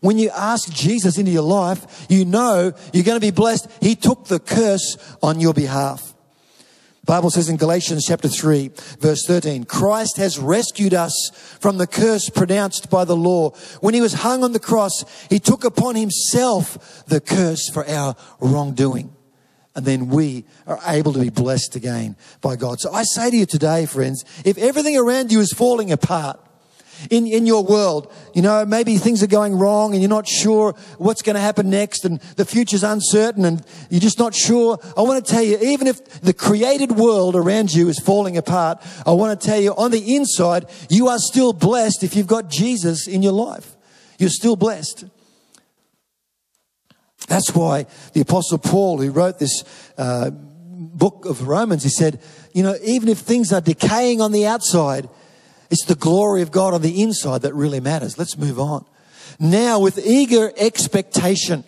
When 0.00 0.18
you 0.18 0.30
ask 0.30 0.70
Jesus 0.72 1.16
into 1.16 1.30
your 1.30 1.42
life, 1.42 2.06
you 2.08 2.24
know 2.24 2.72
you're 2.92 3.04
going 3.04 3.20
to 3.20 3.26
be 3.26 3.30
blessed. 3.30 3.70
He 3.80 3.94
took 3.94 4.26
the 4.26 4.40
curse 4.40 4.96
on 5.22 5.40
your 5.40 5.54
behalf. 5.54 6.14
Bible 7.04 7.30
says 7.30 7.48
in 7.48 7.56
Galatians 7.56 8.04
chapter 8.06 8.28
3 8.28 8.70
verse 9.00 9.24
13, 9.26 9.64
Christ 9.64 10.18
has 10.18 10.38
rescued 10.38 10.94
us 10.94 11.14
from 11.60 11.78
the 11.78 11.86
curse 11.86 12.28
pronounced 12.28 12.90
by 12.90 13.04
the 13.04 13.16
law. 13.16 13.50
When 13.80 13.94
he 13.94 14.00
was 14.00 14.22
hung 14.22 14.44
on 14.44 14.52
the 14.52 14.60
cross, 14.60 15.04
he 15.28 15.40
took 15.40 15.64
upon 15.64 15.96
himself 15.96 17.04
the 17.06 17.20
curse 17.20 17.68
for 17.68 17.88
our 17.88 18.14
wrongdoing 18.40 19.12
and 19.74 19.86
then 19.86 20.08
we 20.08 20.44
are 20.66 20.78
able 20.86 21.12
to 21.12 21.18
be 21.20 21.30
blessed 21.30 21.76
again 21.76 22.16
by 22.40 22.56
God. 22.56 22.78
So 22.80 22.92
I 22.92 23.04
say 23.04 23.30
to 23.30 23.36
you 23.36 23.46
today, 23.46 23.86
friends, 23.86 24.24
if 24.44 24.58
everything 24.58 24.96
around 24.96 25.32
you 25.32 25.40
is 25.40 25.52
falling 25.52 25.90
apart, 25.90 26.38
in, 27.10 27.26
in 27.26 27.46
your 27.46 27.64
world, 27.64 28.12
you 28.34 28.42
know, 28.42 28.64
maybe 28.64 28.98
things 28.98 29.22
are 29.22 29.28
going 29.28 29.54
wrong 29.54 29.92
and 29.92 30.02
you're 30.02 30.08
not 30.08 30.26
sure 30.26 30.74
what's 30.98 31.22
going 31.22 31.34
to 31.34 31.40
happen 31.40 31.70
next 31.70 32.04
and 32.04 32.20
the 32.36 32.44
future's 32.44 32.82
uncertain 32.82 33.44
and 33.44 33.64
you're 33.90 34.00
just 34.00 34.18
not 34.18 34.34
sure. 34.34 34.78
I 34.96 35.02
want 35.02 35.24
to 35.24 35.32
tell 35.32 35.42
you, 35.42 35.58
even 35.60 35.86
if 35.86 36.04
the 36.20 36.32
created 36.32 36.92
world 36.92 37.36
around 37.36 37.74
you 37.74 37.88
is 37.88 37.98
falling 37.98 38.36
apart, 38.36 38.82
I 39.06 39.12
want 39.12 39.40
to 39.40 39.46
tell 39.46 39.60
you 39.60 39.74
on 39.74 39.90
the 39.90 40.14
inside, 40.16 40.66
you 40.88 41.08
are 41.08 41.18
still 41.18 41.52
blessed 41.52 42.02
if 42.02 42.16
you've 42.16 42.26
got 42.26 42.50
Jesus 42.50 43.06
in 43.06 43.22
your 43.22 43.32
life. 43.32 43.76
You're 44.18 44.30
still 44.30 44.56
blessed. 44.56 45.04
That's 47.28 47.54
why 47.54 47.86
the 48.12 48.20
Apostle 48.20 48.58
Paul, 48.58 48.98
who 48.98 49.10
wrote 49.10 49.38
this 49.38 49.64
uh, 49.96 50.30
book 50.30 51.24
of 51.24 51.46
Romans, 51.46 51.82
he 51.82 51.88
said, 51.88 52.20
you 52.52 52.62
know, 52.62 52.74
even 52.84 53.08
if 53.08 53.18
things 53.18 53.52
are 53.52 53.60
decaying 53.60 54.20
on 54.20 54.32
the 54.32 54.46
outside, 54.46 55.08
it's 55.72 55.86
the 55.86 55.94
glory 55.94 56.42
of 56.42 56.52
God 56.52 56.74
on 56.74 56.82
the 56.82 57.00
inside 57.00 57.42
that 57.42 57.54
really 57.54 57.80
matters. 57.80 58.18
Let's 58.18 58.36
move 58.36 58.60
on. 58.60 58.84
Now, 59.40 59.80
with 59.80 59.98
eager 60.06 60.52
expectation, 60.58 61.64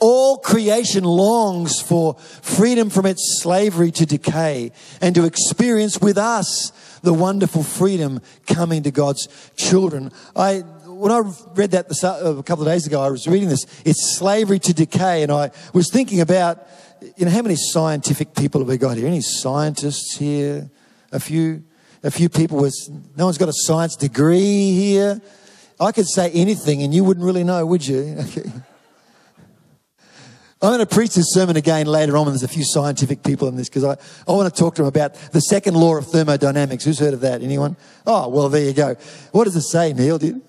all 0.00 0.38
creation 0.38 1.04
longs 1.04 1.78
for 1.78 2.14
freedom 2.14 2.88
from 2.88 3.04
its 3.04 3.42
slavery 3.42 3.90
to 3.92 4.06
decay 4.06 4.72
and 5.02 5.14
to 5.14 5.26
experience 5.26 6.00
with 6.00 6.16
us 6.16 6.72
the 7.02 7.12
wonderful 7.12 7.62
freedom 7.62 8.22
coming 8.46 8.84
to 8.84 8.90
God's 8.90 9.28
children. 9.54 10.10
I 10.34 10.60
when 10.86 11.12
I 11.12 11.20
read 11.54 11.72
that 11.72 11.86
uh, 12.02 12.36
a 12.38 12.42
couple 12.42 12.66
of 12.66 12.72
days 12.72 12.86
ago, 12.86 13.02
I 13.02 13.10
was 13.10 13.28
reading 13.28 13.50
this. 13.50 13.66
It's 13.84 14.16
slavery 14.16 14.60
to 14.60 14.72
decay, 14.72 15.22
and 15.22 15.32
I 15.32 15.50
was 15.74 15.90
thinking 15.90 16.20
about, 16.20 16.66
you 17.16 17.26
know, 17.26 17.30
how 17.30 17.42
many 17.42 17.56
scientific 17.56 18.34
people 18.34 18.60
have 18.60 18.68
we 18.68 18.78
got 18.78 18.96
here? 18.96 19.08
Any 19.08 19.20
scientists 19.20 20.16
here? 20.16 20.70
A 21.10 21.20
few, 21.20 21.64
a 22.02 22.10
few 22.10 22.28
people 22.28 22.58
with. 22.58 22.74
No 23.16 23.26
one's 23.26 23.38
got 23.38 23.48
a 23.48 23.54
science 23.54 23.96
degree 23.96 24.72
here. 24.72 25.20
I 25.80 25.92
could 25.92 26.06
say 26.06 26.30
anything, 26.30 26.82
and 26.82 26.94
you 26.94 27.04
wouldn't 27.04 27.24
really 27.24 27.44
know, 27.44 27.64
would 27.66 27.86
you? 27.86 28.16
Okay. 28.38 28.50
I'm 30.62 30.68
going 30.68 30.86
to 30.86 30.94
preach 30.94 31.16
this 31.16 31.32
sermon 31.32 31.56
again 31.56 31.86
later 31.86 32.16
on 32.16 32.26
when 32.26 32.34
there's 32.34 32.44
a 32.44 32.48
few 32.48 32.62
scientific 32.64 33.24
people 33.24 33.48
in 33.48 33.56
this 33.56 33.68
because 33.68 33.82
I, 33.82 33.96
I 34.28 34.32
want 34.32 34.54
to 34.54 34.56
talk 34.56 34.76
to 34.76 34.82
them 34.82 34.88
about 34.88 35.14
the 35.32 35.40
second 35.40 35.74
law 35.74 35.96
of 35.96 36.06
thermodynamics. 36.06 36.84
Who's 36.84 37.00
heard 37.00 37.14
of 37.14 37.20
that? 37.22 37.42
Anyone? 37.42 37.76
Oh, 38.06 38.28
well, 38.28 38.48
there 38.48 38.64
you 38.64 38.72
go. 38.72 38.94
What 39.32 39.42
does 39.44 39.56
it 39.56 39.62
say, 39.62 39.92
Neil? 39.92 40.18
Did, 40.18 40.40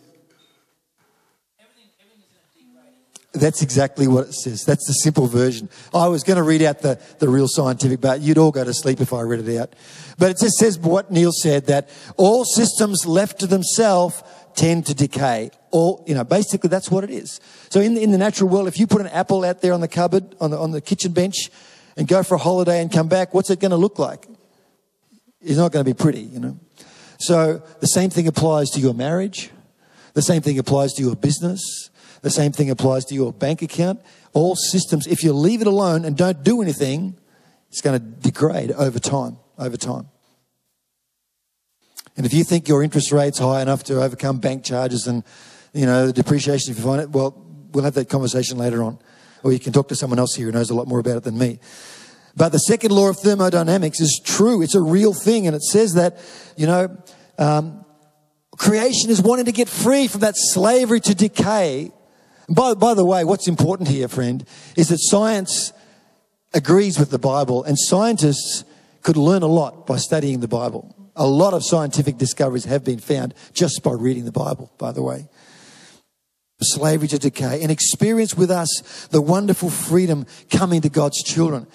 That's 3.34 3.64
exactly 3.64 4.08
what 4.08 4.28
it 4.28 4.34
says. 4.34 4.64
That's 4.64 4.86
the 4.86 4.94
simple 4.94 5.26
version. 5.26 5.68
I 5.92 6.08
was 6.08 6.24
going 6.24 6.38
to 6.38 6.44
read 6.44 6.62
out 6.62 6.80
the, 6.80 7.02
the 7.18 7.28
real 7.28 7.48
scientific, 7.48 8.00
but 8.00 8.22
you'd 8.22 8.38
all 8.38 8.52
go 8.52 8.64
to 8.64 8.74
sleep 8.74 9.02
if 9.02 9.12
I 9.12 9.22
read 9.22 9.48
it 9.48 9.58
out. 9.58 9.74
But 10.20 10.32
it 10.32 10.38
just 10.40 10.58
says 10.58 10.78
what 10.78 11.10
Neil 11.10 11.32
said 11.32 11.66
that 11.66 11.90
all 12.16 12.46
systems 12.46 13.08
left 13.08 13.40
to 13.40 13.48
themselves 13.48 14.22
tend 14.56 14.86
to 14.86 14.94
decay. 14.94 15.50
All, 15.72 16.04
you 16.06 16.14
know, 16.14 16.24
basically 16.24 16.68
that's 16.68 16.92
what 16.92 17.04
it 17.04 17.10
is. 17.10 17.42
So 17.70 17.82
in 17.82 17.96
the, 17.96 18.04
in 18.04 18.12
the 18.12 18.20
natural 18.20 18.50
world, 18.50 18.68
if 18.68 18.80
you 18.80 18.86
put 18.86 19.02
an 19.02 19.08
apple 19.08 19.44
out 19.44 19.62
there 19.62 19.74
on 19.74 19.82
the 19.82 19.88
cupboard, 19.88 20.36
on 20.40 20.52
the, 20.52 20.60
on 20.60 20.70
the 20.70 20.82
kitchen 20.82 21.12
bench, 21.12 21.50
and 21.98 22.08
go 22.08 22.24
for 22.24 22.36
a 22.36 22.40
holiday 22.40 22.82
and 22.82 22.92
come 22.92 23.08
back, 23.08 23.34
what's 23.34 23.50
it 23.50 23.60
going 23.60 23.72
to 23.72 23.78
look 23.78 23.98
like? 24.00 24.28
It's 25.42 25.58
not 25.58 25.72
going 25.72 25.84
to 25.84 25.90
be 25.90 25.96
pretty, 25.96 26.22
you 26.22 26.40
know. 26.40 26.60
So 27.20 27.64
the 27.80 27.88
same 27.88 28.10
thing 28.10 28.28
applies 28.28 28.70
to 28.72 28.80
your 28.80 28.94
marriage. 28.94 29.50
The 30.14 30.22
same 30.22 30.42
thing 30.42 30.60
applies 30.60 30.94
to 30.94 31.02
your 31.02 31.16
business. 31.16 31.90
The 32.24 32.30
same 32.30 32.54
thing 32.54 32.70
applies 32.70 33.06
to 33.06 33.14
your 33.14 33.32
bank 33.32 33.62
account. 33.62 34.02
All 34.32 34.56
systems, 34.56 35.08
if 35.08 35.24
you 35.24 35.34
leave 35.34 35.62
it 35.62 35.68
alone 35.68 36.06
and 36.06 36.18
don't 36.18 36.42
do 36.42 36.62
anything, 36.62 37.20
it's 37.70 37.82
going 37.82 38.00
to 38.00 38.06
degrade 38.06 38.72
over 38.72 38.98
time, 38.98 39.38
over 39.60 39.76
time. 39.78 40.08
And 42.16 42.26
if 42.26 42.34
you 42.34 42.46
think 42.46 42.68
your 42.70 42.82
interest 42.82 43.12
rate's 43.12 43.40
high 43.40 43.62
enough 43.62 43.84
to 43.86 44.02
overcome 44.02 44.40
bank 44.40 44.64
charges 44.64 45.06
and, 45.06 45.24
you 45.74 45.86
know, 45.86 46.08
the 46.08 46.14
depreciation, 46.14 46.72
if 46.72 46.78
you 46.78 46.84
find 46.86 47.02
it, 47.02 47.10
well, 47.10 47.46
we'll 47.74 47.84
have 47.84 47.96
that 47.96 48.08
conversation 48.08 48.58
later 48.58 48.84
on. 48.84 49.00
Or 49.44 49.52
you 49.52 49.60
can 49.60 49.74
talk 49.74 49.90
to 49.90 49.96
someone 49.96 50.18
else 50.18 50.34
here 50.36 50.46
who 50.46 50.54
knows 50.54 50.70
a 50.70 50.76
lot 50.76 50.88
more 50.88 51.00
about 51.00 51.18
it 51.18 51.24
than 51.24 51.38
me. 51.38 51.60
But 52.38 52.54
the 52.54 52.60
second 52.60 52.92
law 52.92 53.10
of 53.10 53.18
thermodynamics 53.18 54.00
is 54.00 54.22
true. 54.24 54.62
It's 54.62 54.76
a 54.76 54.82
real 54.82 55.14
thing. 55.14 55.46
And 55.46 55.56
it 55.56 55.64
says 55.64 55.96
that, 55.96 56.20
you 56.56 56.68
know, 56.68 56.98
um, 57.38 57.84
creation 58.58 59.10
is 59.10 59.22
wanting 59.22 59.46
to 59.46 59.52
get 59.52 59.68
free 59.68 60.08
from 60.08 60.22
that 60.22 60.36
slavery 60.38 61.02
to 61.02 61.14
decay 61.14 61.92
by, 62.50 62.74
by 62.74 62.94
the 62.94 63.06
way, 63.06 63.24
what's 63.24 63.48
important 63.48 63.90
here, 63.90 64.08
friend, 64.08 64.46
is 64.76 64.90
that 64.90 65.00
science 65.00 65.74
agrees 66.54 67.00
with 67.00 67.10
the 67.10 67.20
Bible 67.20 67.64
and 67.64 67.78
scientists 67.80 68.64
could 69.02 69.18
learn 69.18 69.44
a 69.44 69.48
lot 69.48 69.86
by 69.86 69.98
studying 69.98 70.40
the 70.40 70.48
Bible. 70.48 70.96
A 71.16 71.28
lot 71.28 71.54
of 71.54 71.64
scientific 71.64 72.18
discoveries 72.18 72.66
have 72.66 72.84
been 72.84 73.00
found 73.00 73.34
just 73.54 73.84
by 73.84 73.92
reading 73.92 74.26
the 74.26 74.32
Bible, 74.32 74.72
by 74.78 74.92
the 74.92 75.04
way. 75.04 75.28
Slavery 76.62 77.10
to 77.10 77.20
decay 77.20 77.62
and 77.62 77.70
experience 77.72 78.36
with 78.36 78.50
us 78.50 79.08
the 79.12 79.22
wonderful 79.22 79.70
freedom 79.70 80.26
coming 80.50 80.82
to 80.82 80.90
God's 80.90 81.22
children. 81.22 81.68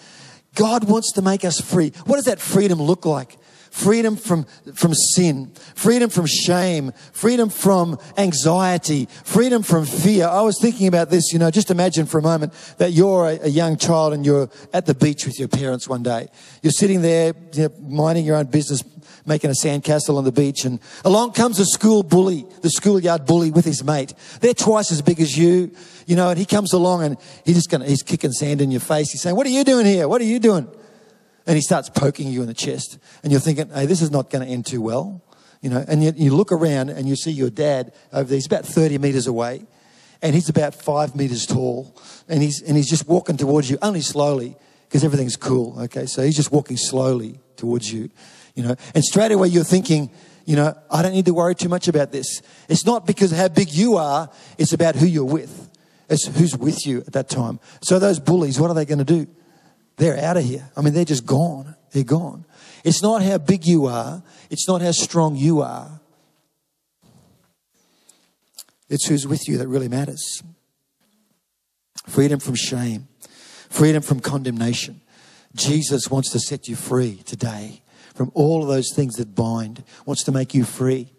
God 0.54 0.88
wants 0.88 1.12
to 1.12 1.22
make 1.22 1.44
us 1.44 1.60
free. 1.60 1.92
What 2.06 2.16
does 2.16 2.24
that 2.24 2.40
freedom 2.40 2.80
look 2.80 3.04
like? 3.04 3.36
Freedom 3.78 4.16
from, 4.16 4.44
from 4.74 4.92
sin, 4.92 5.52
freedom 5.76 6.10
from 6.10 6.26
shame, 6.26 6.92
freedom 7.12 7.48
from 7.48 7.96
anxiety, 8.16 9.06
freedom 9.24 9.62
from 9.62 9.86
fear. 9.86 10.26
I 10.26 10.40
was 10.40 10.58
thinking 10.60 10.88
about 10.88 11.10
this, 11.10 11.32
you 11.32 11.38
know, 11.38 11.50
just 11.50 11.70
imagine 11.70 12.06
for 12.06 12.18
a 12.18 12.22
moment 12.22 12.52
that 12.78 12.92
you're 12.92 13.26
a, 13.28 13.38
a 13.44 13.48
young 13.48 13.76
child 13.76 14.14
and 14.14 14.26
you're 14.26 14.50
at 14.72 14.86
the 14.86 14.94
beach 14.94 15.24
with 15.24 15.38
your 15.38 15.46
parents 15.46 15.88
one 15.88 16.02
day. 16.02 16.26
You're 16.62 16.72
sitting 16.72 17.02
there, 17.02 17.34
you 17.52 17.68
know, 17.68 17.74
minding 17.80 18.24
your 18.24 18.36
own 18.36 18.46
business, 18.46 18.82
making 19.24 19.50
a 19.50 19.54
sandcastle 19.54 20.18
on 20.18 20.24
the 20.24 20.32
beach 20.32 20.64
and 20.64 20.80
along 21.04 21.32
comes 21.32 21.60
a 21.60 21.64
school 21.64 22.02
bully, 22.02 22.46
the 22.62 22.70
schoolyard 22.70 23.26
bully 23.26 23.52
with 23.52 23.64
his 23.64 23.84
mate. 23.84 24.12
They're 24.40 24.54
twice 24.54 24.90
as 24.90 25.02
big 25.02 25.20
as 25.20 25.38
you, 25.38 25.70
you 26.06 26.16
know, 26.16 26.30
and 26.30 26.38
he 26.38 26.46
comes 26.46 26.72
along 26.72 27.04
and 27.04 27.16
he's 27.44 27.54
just 27.54 27.70
gonna, 27.70 27.86
he's 27.86 28.02
kicking 28.02 28.32
sand 28.32 28.60
in 28.60 28.72
your 28.72 28.80
face. 28.80 29.12
He's 29.12 29.22
saying, 29.22 29.36
what 29.36 29.46
are 29.46 29.50
you 29.50 29.62
doing 29.62 29.86
here? 29.86 30.08
What 30.08 30.20
are 30.20 30.24
you 30.24 30.40
doing? 30.40 30.68
And 31.48 31.56
he 31.56 31.60
starts 31.60 31.88
poking 31.88 32.28
you 32.28 32.42
in 32.42 32.46
the 32.46 32.54
chest 32.54 32.98
and 33.24 33.32
you're 33.32 33.40
thinking, 33.40 33.68
hey, 33.70 33.86
this 33.86 34.02
is 34.02 34.12
not 34.12 34.30
going 34.30 34.46
to 34.46 34.52
end 34.52 34.66
too 34.66 34.80
well. 34.80 35.24
You 35.60 35.70
know, 35.70 35.84
and 35.88 36.04
you, 36.04 36.12
you 36.14 36.36
look 36.36 36.52
around 36.52 36.90
and 36.90 37.08
you 37.08 37.16
see 37.16 37.32
your 37.32 37.50
dad 37.50 37.92
over 38.12 38.24
there. 38.24 38.36
He's 38.36 38.46
about 38.46 38.64
30 38.64 38.98
meters 38.98 39.26
away 39.26 39.66
and 40.22 40.34
he's 40.34 40.48
about 40.48 40.74
five 40.74 41.16
meters 41.16 41.46
tall 41.46 41.98
and 42.28 42.40
he's, 42.40 42.62
and 42.62 42.76
he's 42.76 42.88
just 42.88 43.08
walking 43.08 43.36
towards 43.36 43.68
you 43.68 43.78
only 43.82 44.02
slowly 44.02 44.56
because 44.86 45.02
everything's 45.02 45.36
cool. 45.36 45.80
Okay. 45.80 46.06
So 46.06 46.22
he's 46.22 46.36
just 46.36 46.52
walking 46.52 46.76
slowly 46.76 47.40
towards 47.56 47.92
you 47.92 48.10
you 48.58 48.64
know, 48.64 48.74
and 48.92 49.04
straight 49.04 49.30
away 49.30 49.46
you're 49.46 49.62
thinking, 49.62 50.10
you 50.44 50.56
know, 50.56 50.76
I 50.90 51.02
don't 51.02 51.12
need 51.12 51.26
to 51.26 51.34
worry 51.34 51.54
too 51.54 51.68
much 51.68 51.86
about 51.86 52.10
this. 52.10 52.42
It's 52.68 52.84
not 52.84 53.06
because 53.06 53.30
of 53.30 53.38
how 53.38 53.46
big 53.46 53.70
you 53.72 53.96
are, 53.96 54.28
it's 54.58 54.72
about 54.72 54.96
who 54.96 55.06
you're 55.06 55.24
with. 55.24 55.70
It's 56.10 56.26
who's 56.26 56.56
with 56.56 56.84
you 56.84 56.98
at 57.06 57.12
that 57.12 57.28
time. 57.28 57.60
So 57.82 58.00
those 58.00 58.18
bullies, 58.18 58.58
what 58.58 58.68
are 58.68 58.74
they 58.74 58.84
going 58.84 58.98
to 58.98 59.04
do? 59.04 59.28
They're 59.98 60.16
out 60.16 60.36
of 60.36 60.44
here. 60.44 60.70
I 60.76 60.80
mean, 60.80 60.94
they're 60.94 61.04
just 61.04 61.26
gone. 61.26 61.74
They're 61.92 62.04
gone. 62.04 62.44
It's 62.84 63.02
not 63.02 63.22
how 63.22 63.38
big 63.38 63.66
you 63.66 63.86
are. 63.86 64.22
It's 64.48 64.68
not 64.68 64.80
how 64.80 64.92
strong 64.92 65.36
you 65.36 65.60
are. 65.60 66.00
It's 68.88 69.06
who's 69.06 69.26
with 69.26 69.48
you 69.48 69.58
that 69.58 69.68
really 69.68 69.88
matters. 69.88 70.42
Freedom 72.06 72.40
from 72.40 72.54
shame. 72.54 73.08
Freedom 73.68 74.00
from 74.00 74.20
condemnation. 74.20 75.02
Jesus 75.54 76.10
wants 76.10 76.30
to 76.30 76.38
set 76.38 76.68
you 76.68 76.76
free 76.76 77.16
today 77.24 77.82
from 78.14 78.30
all 78.34 78.62
of 78.62 78.68
those 78.68 78.92
things 78.94 79.16
that 79.16 79.34
bind, 79.34 79.84
wants 80.06 80.22
to 80.24 80.32
make 80.32 80.54
you 80.54 80.64
free. 80.64 81.12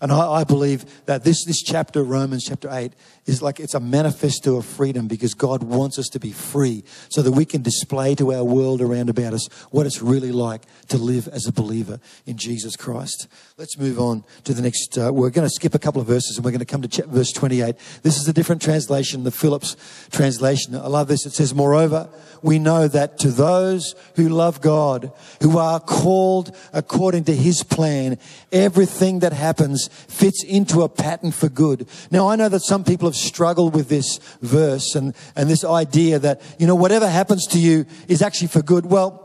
And 0.00 0.12
I, 0.12 0.30
I, 0.30 0.44
believe 0.44 1.04
that 1.06 1.24
this, 1.24 1.44
this 1.44 1.60
chapter, 1.60 2.04
Romans 2.04 2.44
chapter 2.44 2.68
8, 2.70 2.92
is 3.26 3.42
like 3.42 3.58
it's 3.58 3.74
a 3.74 3.80
manifesto 3.80 4.56
of 4.56 4.64
freedom 4.64 5.08
because 5.08 5.34
God 5.34 5.64
wants 5.64 5.98
us 5.98 6.06
to 6.10 6.20
be 6.20 6.30
free 6.30 6.84
so 7.08 7.20
that 7.20 7.32
we 7.32 7.44
can 7.44 7.62
display 7.62 8.14
to 8.14 8.32
our 8.32 8.44
world 8.44 8.80
around 8.80 9.10
about 9.10 9.34
us 9.34 9.48
what 9.70 9.86
it's 9.86 10.00
really 10.00 10.30
like 10.30 10.62
to 10.88 10.98
live 10.98 11.26
as 11.26 11.48
a 11.48 11.52
believer 11.52 11.98
in 12.26 12.36
Jesus 12.36 12.76
Christ. 12.76 13.26
Let's 13.56 13.76
move 13.76 13.98
on 13.98 14.22
to 14.44 14.54
the 14.54 14.62
next. 14.62 14.96
Uh, 14.96 15.12
we're 15.12 15.30
going 15.30 15.48
to 15.48 15.52
skip 15.52 15.74
a 15.74 15.80
couple 15.80 16.00
of 16.00 16.06
verses 16.06 16.36
and 16.36 16.44
we're 16.44 16.52
going 16.52 16.60
to 16.60 16.64
come 16.64 16.82
to 16.82 17.06
verse 17.06 17.32
28. 17.32 17.74
This 18.02 18.18
is 18.18 18.28
a 18.28 18.32
different 18.32 18.62
translation, 18.62 19.24
the 19.24 19.32
Phillips 19.32 19.76
translation. 20.12 20.76
I 20.76 20.86
love 20.86 21.08
this. 21.08 21.26
It 21.26 21.32
says, 21.32 21.52
Moreover, 21.52 22.08
we 22.40 22.60
know 22.60 22.86
that 22.86 23.18
to 23.18 23.32
those 23.32 23.96
who 24.14 24.28
love 24.28 24.60
God, 24.60 25.10
who 25.42 25.58
are 25.58 25.80
called 25.80 26.54
according 26.72 27.24
to 27.24 27.34
his 27.34 27.64
plan, 27.64 28.18
everything 28.52 29.18
that 29.18 29.32
happens 29.32 29.87
fits 29.88 30.44
into 30.44 30.82
a 30.82 30.88
pattern 30.88 31.32
for 31.32 31.48
good. 31.48 31.88
Now, 32.10 32.28
I 32.28 32.36
know 32.36 32.48
that 32.48 32.60
some 32.60 32.84
people 32.84 33.08
have 33.08 33.16
struggled 33.16 33.74
with 33.74 33.88
this 33.88 34.18
verse 34.40 34.94
and, 34.94 35.14
and 35.36 35.48
this 35.48 35.64
idea 35.64 36.18
that, 36.18 36.40
you 36.58 36.66
know, 36.66 36.74
whatever 36.74 37.08
happens 37.08 37.46
to 37.48 37.58
you 37.58 37.86
is 38.06 38.22
actually 38.22 38.48
for 38.48 38.62
good. 38.62 38.86
Well, 38.86 39.24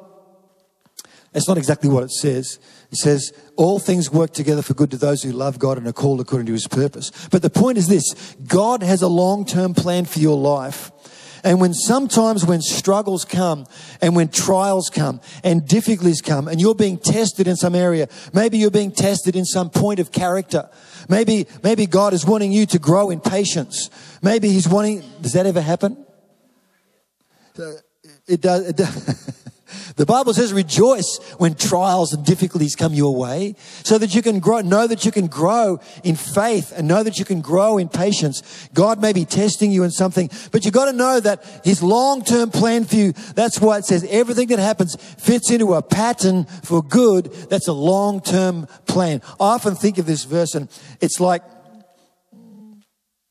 it's 1.34 1.48
not 1.48 1.58
exactly 1.58 1.90
what 1.90 2.04
it 2.04 2.12
says. 2.12 2.60
It 2.92 2.98
says, 2.98 3.34
all 3.56 3.80
things 3.80 4.12
work 4.12 4.34
together 4.34 4.62
for 4.62 4.76
good 4.76 4.92
to 4.92 4.98
those 4.98 5.24
who 5.24 5.32
love 5.32 5.58
God 5.58 5.78
and 5.78 5.88
are 5.88 5.94
called 5.94 6.22
according 6.22 6.46
to 6.48 6.54
his 6.54 6.68
purpose. 6.68 7.12
But 7.32 7.42
the 7.42 7.50
point 7.50 7.78
is 7.78 7.88
this 7.88 8.36
God 8.46 8.84
has 8.84 9.02
a 9.02 9.08
long 9.08 9.46
term 9.46 9.74
plan 9.74 10.06
for 10.06 10.20
your 10.20 10.38
life. 10.38 10.92
And 11.44 11.60
when 11.60 11.74
sometimes 11.74 12.46
when 12.46 12.62
struggles 12.62 13.26
come 13.26 13.66
and 14.02 14.16
when 14.16 14.30
trials 14.30 14.90
come 14.90 15.20
and 15.44 15.68
difficulties 15.68 16.22
come 16.22 16.48
and 16.48 16.62
you're 16.62 16.76
being 16.76 16.98
tested 16.98 17.48
in 17.48 17.56
some 17.56 17.76
area, 17.76 18.08
maybe 18.34 18.58
you're 18.58 18.72
being 18.72 18.92
tested 18.92 19.36
in 19.36 19.44
some 19.44 19.70
point 19.70 20.00
of 20.00 20.12
character. 20.12 20.70
Maybe, 21.10 21.48
maybe 21.62 21.86
God 21.86 22.14
is 22.14 22.26
wanting 22.26 22.54
you 22.54 22.66
to 22.68 22.80
grow 22.80 23.10
in 23.10 23.20
patience. 23.20 23.90
Maybe 24.22 24.50
he's 24.50 24.70
wanting, 24.70 25.04
does 25.22 25.34
that 25.34 25.46
ever 25.46 25.62
happen? 25.62 26.06
It 28.28 28.42
does. 28.42 28.70
It 28.70 28.78
does. 28.78 29.40
The 29.96 30.06
Bible 30.06 30.34
says 30.34 30.54
rejoice 30.54 31.20
when 31.38 31.56
trials 31.56 32.14
and 32.14 32.26
difficulties 32.26 32.76
come 32.76 32.94
your 32.94 33.16
way 33.16 33.56
so 33.84 33.98
that 33.98 34.16
you 34.16 34.22
can 34.22 34.40
grow, 34.40 34.62
know 34.62 34.88
that 34.88 35.06
you 35.06 35.12
can 35.12 35.28
grow 35.28 35.80
in 36.04 36.16
faith 36.16 36.74
and 36.76 36.88
know 36.88 37.04
that 37.04 37.20
you 37.20 37.26
can 37.26 37.42
grow 37.42 37.78
in 37.78 37.90
patience. 37.90 38.70
God 38.74 39.02
may 39.02 39.14
be 39.14 39.26
testing 39.26 39.72
you 39.72 39.84
in 39.84 39.92
something, 39.92 40.30
but 40.52 40.66
you've 40.66 40.74
got 40.74 40.86
to 40.86 40.94
know 40.94 41.20
that 41.20 41.62
his 41.64 41.84
long-term 41.84 42.52
plan 42.52 42.86
for 42.86 42.96
you, 42.96 43.12
that's 43.36 43.62
why 43.62 43.78
it 43.78 43.86
says 43.86 44.06
everything 44.10 44.48
that 44.48 44.60
happens 44.60 44.96
fits 44.96 45.52
into 45.52 45.74
a 45.74 45.82
pattern 45.82 46.46
for 46.64 46.82
good. 46.82 47.26
That's 47.50 47.68
a 47.68 47.74
long-term 47.74 48.68
plan. 48.88 49.22
I 49.40 49.54
often 49.54 49.76
think 49.76 49.98
of 49.98 50.06
this 50.06 50.24
verse 50.24 50.56
and 50.56 50.70
it's 51.02 51.20
like 51.20 51.44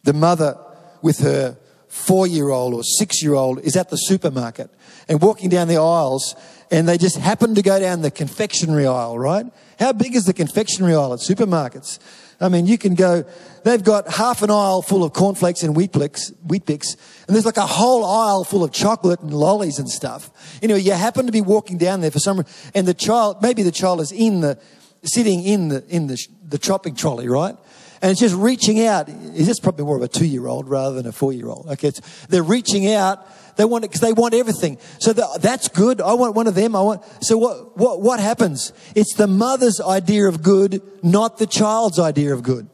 the 0.05 0.13
mother 0.13 0.59
with 1.01 1.19
her 1.21 1.57
four 1.89 2.27
year 2.27 2.49
old 2.49 2.73
or 2.73 2.83
six 2.83 3.23
year 3.23 3.35
old 3.35 3.61
is 3.61 3.77
at 3.77 3.91
the 3.91 3.97
supermarket 3.97 4.71
and 5.09 5.21
walking 5.21 5.49
down 5.49 5.69
the 5.69 5.77
aisles 5.77 6.35
and 6.71 6.89
they 6.89 6.97
just 6.97 7.19
happen 7.19 7.55
to 7.55 7.63
go 7.63 7.79
down 7.79 8.01
the 8.01 8.11
confectionery 8.11 8.87
aisle, 8.87 9.19
right? 9.19 9.45
How 9.79 9.93
big 9.93 10.17
is 10.17 10.25
the 10.25 10.33
confectionery 10.33 10.95
aisle 10.95 11.13
at 11.13 11.21
supermarkets? 11.21 11.99
I 12.41 12.49
mean, 12.49 12.67
you 12.67 12.77
can 12.79 12.95
go, 12.95 13.25
they've 13.63 13.83
got 13.83 14.11
half 14.11 14.43
an 14.43 14.51
aisle 14.51 14.83
full 14.83 15.05
of 15.05 15.13
cornflakes 15.13 15.63
and 15.63 15.77
Weet-Bix, 15.77 16.97
and 17.27 17.35
there's 17.35 17.47
like 17.47 17.57
a 17.57 17.67
whole 17.67 18.05
aisle 18.05 18.43
full 18.43 18.65
of 18.65 18.73
chocolate 18.73 19.21
and 19.21 19.33
lollies 19.33 19.79
and 19.79 19.89
stuff. 19.89 20.59
Anyway, 20.63 20.81
you 20.81 20.93
happen 20.93 21.27
to 21.27 21.33
be 21.33 21.41
walking 21.41 21.79
down 21.79 22.01
there 22.01 22.11
for 22.11 22.19
some 22.19 22.39
reason, 22.39 22.53
and 22.75 22.89
the 22.89 22.95
child, 22.95 23.43
maybe 23.43 23.63
the 23.63 23.71
child 23.71 24.01
is 24.01 24.11
in 24.11 24.41
the, 24.41 24.59
sitting 25.05 25.45
in 25.45 25.69
the, 25.69 25.85
in 25.89 26.09
the, 26.09 26.19
the 26.49 26.59
shopping 26.61 26.95
trolley, 26.95 27.29
right? 27.29 27.57
And 28.03 28.11
it's 28.11 28.21
just 28.21 28.35
reaching 28.35 28.85
out. 28.85 29.07
It's 29.09 29.61
probably 29.61 29.85
more 29.85 29.97
of 29.97 30.03
a 30.03 30.09
two 30.09 30.27
year 30.27 30.49
old 30.49 30.69
rather 30.69 30.97
than 30.97 31.07
a 31.07 31.13
four 31.13 31.33
year 31.33 31.49
old. 31.49 31.69
Okay, 31.71 31.93
they're 32.29 32.43
reaching 32.43 32.93
out. 32.93 33.27
They 33.57 33.65
want 33.65 33.85
it 33.85 33.89
because 33.89 34.01
they 34.01 34.13
want 34.13 34.35
everything. 34.35 34.79
So 34.99 35.13
the, 35.13 35.39
that's 35.41 35.69
good. 35.69 36.01
I 36.01 36.15
want 36.15 36.35
one 36.35 36.49
of 36.49 36.57
them. 36.57 36.75
I 36.75 36.83
want. 36.83 37.03
So 37.21 37.39
what? 37.39 37.79
What? 37.79 38.03
What 38.03 38.19
happens? 38.19 38.73
It's 38.97 39.15
the 39.15 39.29
mother's 39.29 39.81
idea 39.81 40.27
of 40.27 40.43
good, 40.43 40.83
not 41.03 41.39
the 41.39 41.47
child's 41.47 42.01
idea 42.01 42.35
of 42.35 42.43
good. 42.43 42.69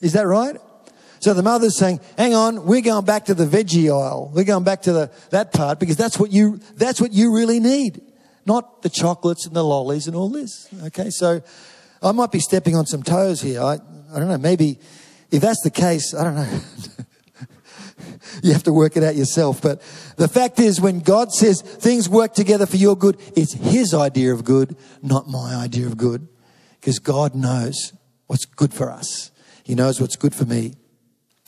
Is 0.00 0.12
that 0.12 0.26
right? 0.26 0.56
So 1.18 1.34
the 1.34 1.42
mother's 1.42 1.76
saying, 1.76 2.00
"Hang 2.16 2.34
on, 2.34 2.64
we're 2.64 2.82
going 2.82 3.04
back 3.04 3.24
to 3.26 3.34
the 3.34 3.46
veggie 3.46 3.88
aisle. 3.88 4.30
We're 4.32 4.44
going 4.44 4.64
back 4.64 4.82
to 4.82 4.92
the 4.92 5.10
that 5.30 5.52
part 5.52 5.80
because 5.80 5.96
that's 5.96 6.20
what 6.20 6.30
you 6.30 6.60
that's 6.76 7.00
what 7.00 7.12
you 7.12 7.34
really 7.34 7.58
need, 7.58 8.00
not 8.46 8.82
the 8.82 8.90
chocolates 8.90 9.44
and 9.44 9.56
the 9.56 9.64
lollies 9.64 10.06
and 10.06 10.14
all 10.14 10.28
this." 10.28 10.68
Okay, 10.84 11.10
so 11.10 11.42
I 12.02 12.12
might 12.12 12.32
be 12.32 12.40
stepping 12.40 12.74
on 12.74 12.86
some 12.86 13.02
toes 13.02 13.40
here. 13.40 13.60
I, 13.60 13.78
I 14.12 14.18
don't 14.18 14.28
know, 14.28 14.38
maybe 14.38 14.78
if 15.30 15.40
that's 15.40 15.62
the 15.62 15.70
case, 15.70 16.14
I 16.14 16.24
don't 16.24 16.34
know. 16.34 16.60
you 18.42 18.52
have 18.52 18.64
to 18.64 18.72
work 18.72 18.96
it 18.96 19.02
out 19.02 19.16
yourself. 19.16 19.62
But 19.62 19.80
the 20.16 20.28
fact 20.28 20.58
is, 20.58 20.80
when 20.80 21.00
God 21.00 21.32
says 21.32 21.62
things 21.62 22.08
work 22.08 22.34
together 22.34 22.66
for 22.66 22.76
your 22.76 22.96
good, 22.96 23.18
it's 23.36 23.54
His 23.54 23.94
idea 23.94 24.32
of 24.32 24.44
good, 24.44 24.76
not 25.02 25.28
my 25.28 25.54
idea 25.54 25.86
of 25.86 25.96
good. 25.96 26.28
Because 26.80 26.98
God 26.98 27.34
knows 27.34 27.92
what's 28.26 28.44
good 28.44 28.74
for 28.74 28.90
us. 28.90 29.30
He 29.62 29.74
knows 29.74 30.00
what's 30.00 30.16
good 30.16 30.34
for 30.34 30.44
me. 30.44 30.74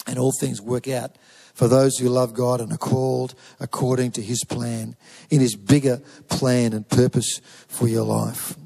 And 0.07 0.19
all 0.19 0.33
things 0.33 0.61
work 0.61 0.87
out 0.87 1.17
for 1.55 1.69
those 1.69 1.99
who 1.99 2.09
love 2.09 2.35
God 2.35 2.61
and 2.61 2.73
are 2.73 2.79
called 2.79 3.35
according 3.61 4.13
to 4.13 4.23
His 4.23 4.45
plan, 4.45 4.97
in 5.31 5.41
His 5.41 5.57
bigger 5.57 6.01
plan 6.29 6.73
and 6.73 6.89
purpose 6.89 7.41
for 7.69 7.89
your 7.89 8.05
life. 8.05 8.57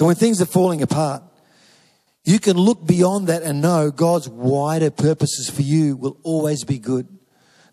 So 0.00 0.06
when 0.06 0.16
things 0.16 0.40
are 0.40 0.46
falling 0.46 0.80
apart, 0.80 1.22
you 2.24 2.38
can 2.38 2.56
look 2.56 2.86
beyond 2.86 3.26
that 3.26 3.42
and 3.42 3.60
know 3.60 3.90
God's 3.90 4.30
wider 4.30 4.90
purposes 4.90 5.50
for 5.50 5.60
you 5.60 5.94
will 5.94 6.16
always 6.22 6.64
be 6.64 6.78
good. 6.78 7.06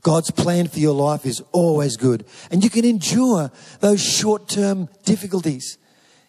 God's 0.01 0.29
plan 0.29 0.67
for 0.67 0.79
your 0.79 0.93
life 0.93 1.25
is 1.25 1.41
always 1.53 1.95
good. 1.95 2.25
And 2.51 2.65
you 2.65 2.69
can 2.69 2.83
endure 2.83 3.49
those 3.79 4.03
short 4.03 4.49
term 4.49 4.89
difficulties. 5.05 5.77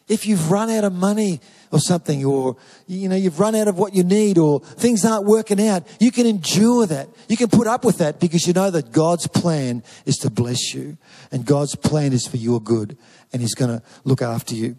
If 0.07 0.25
you've 0.25 0.53
run 0.53 0.71
out 0.71 0.85
of 0.85 0.93
money 0.93 1.41
or 1.73 1.81
something, 1.81 2.25
or, 2.25 2.57
you 2.87 3.09
know, 3.09 3.17
you've 3.17 3.41
run 3.41 3.57
out 3.57 3.67
of 3.67 3.77
what 3.77 3.93
you 3.93 4.05
need, 4.05 4.39
or 4.39 4.61
things 4.61 5.05
aren't 5.05 5.27
working 5.27 5.61
out, 5.61 5.85
you 5.99 6.13
can 6.13 6.27
endure 6.27 6.87
that. 6.87 7.09
You 7.29 7.37
can 7.37 7.49
put 7.49 7.67
up 7.67 7.85
with 7.85 7.99
that 7.99 8.21
because 8.21 8.47
you 8.47 8.53
know 8.53 8.71
that 8.71 8.93
God's 8.93 9.27
plan 9.27 9.83
is 10.07 10.17
to 10.19 10.31
bless 10.31 10.73
you. 10.73 10.97
And 11.33 11.45
God's 11.45 11.75
plan 11.75 12.13
is 12.13 12.25
for 12.25 12.37
your 12.37 12.61
good. 12.61 12.97
And 13.33 13.43
He's 13.43 13.55
going 13.55 13.81
to 13.81 13.85
look 14.05 14.23
after 14.23 14.55
you. 14.55 14.77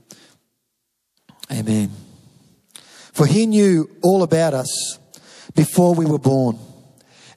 Amen. 1.51 1.91
For 3.13 3.25
he 3.25 3.45
knew 3.45 3.89
all 4.01 4.23
about 4.23 4.53
us 4.53 4.99
before 5.55 5.93
we 5.93 6.05
were 6.05 6.19
born. 6.19 6.59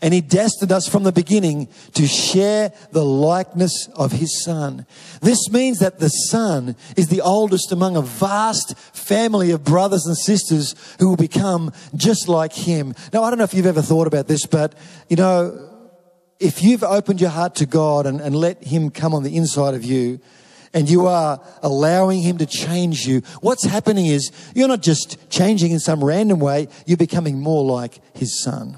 And 0.03 0.13
he 0.13 0.21
destined 0.21 0.73
us 0.73 0.89
from 0.89 1.05
the 1.05 1.13
beginning 1.13 1.69
to 1.95 2.09
share 2.09 2.73
the 2.91 3.05
likeness 3.05 3.89
of 3.95 4.11
his 4.11 4.43
son. 4.45 4.85
This 5.21 5.49
means 5.49 5.79
that 5.79 6.01
the 6.01 6.09
son 6.09 6.75
is 6.97 7.07
the 7.07 7.21
oldest 7.21 7.71
among 7.71 7.97
a 7.97 8.03
vast 8.03 8.77
family 8.77 9.53
of 9.53 9.63
brothers 9.63 10.05
and 10.05 10.19
sisters 10.19 10.75
who 10.99 11.09
will 11.09 11.17
become 11.17 11.73
just 11.95 12.29
like 12.29 12.53
him. 12.53 12.97
Now, 13.13 13.23
I 13.23 13.31
don't 13.31 13.39
know 13.39 13.45
if 13.45 13.55
you've 13.55 13.65
ever 13.65 13.81
thought 13.81 14.09
about 14.09 14.27
this, 14.27 14.45
but 14.45 14.75
you 15.09 15.17
know, 15.17 15.69
if 16.41 16.65
you've 16.65 16.83
opened 16.83 17.21
your 17.21 17.31
heart 17.31 17.55
to 17.57 17.67
God 17.67 18.05
and, 18.05 18.21
and 18.21 18.35
let 18.35 18.65
him 18.65 18.91
come 18.91 19.15
on 19.15 19.23
the 19.23 19.37
inside 19.37 19.75
of 19.75 19.85
you, 19.85 20.19
and 20.75 20.89
you 20.89 21.07
are 21.07 21.41
allowing 21.63 22.23
Him 22.23 22.39
to 22.39 22.47
change 22.47 23.07
you, 23.07 23.23
what's 23.41 23.65
happening 23.65 24.07
is 24.07 24.31
you're 24.55 24.69
not 24.69 24.83
just 24.83 25.31
changing 25.31 25.73
in 25.73 25.81
some 25.81 26.03
random 26.03 26.41
way, 26.41 26.69
you're 26.87 26.97
becoming 26.97 27.41
more 27.41 27.65
like 27.65 28.01
His 28.17 28.43
Son 28.43 28.77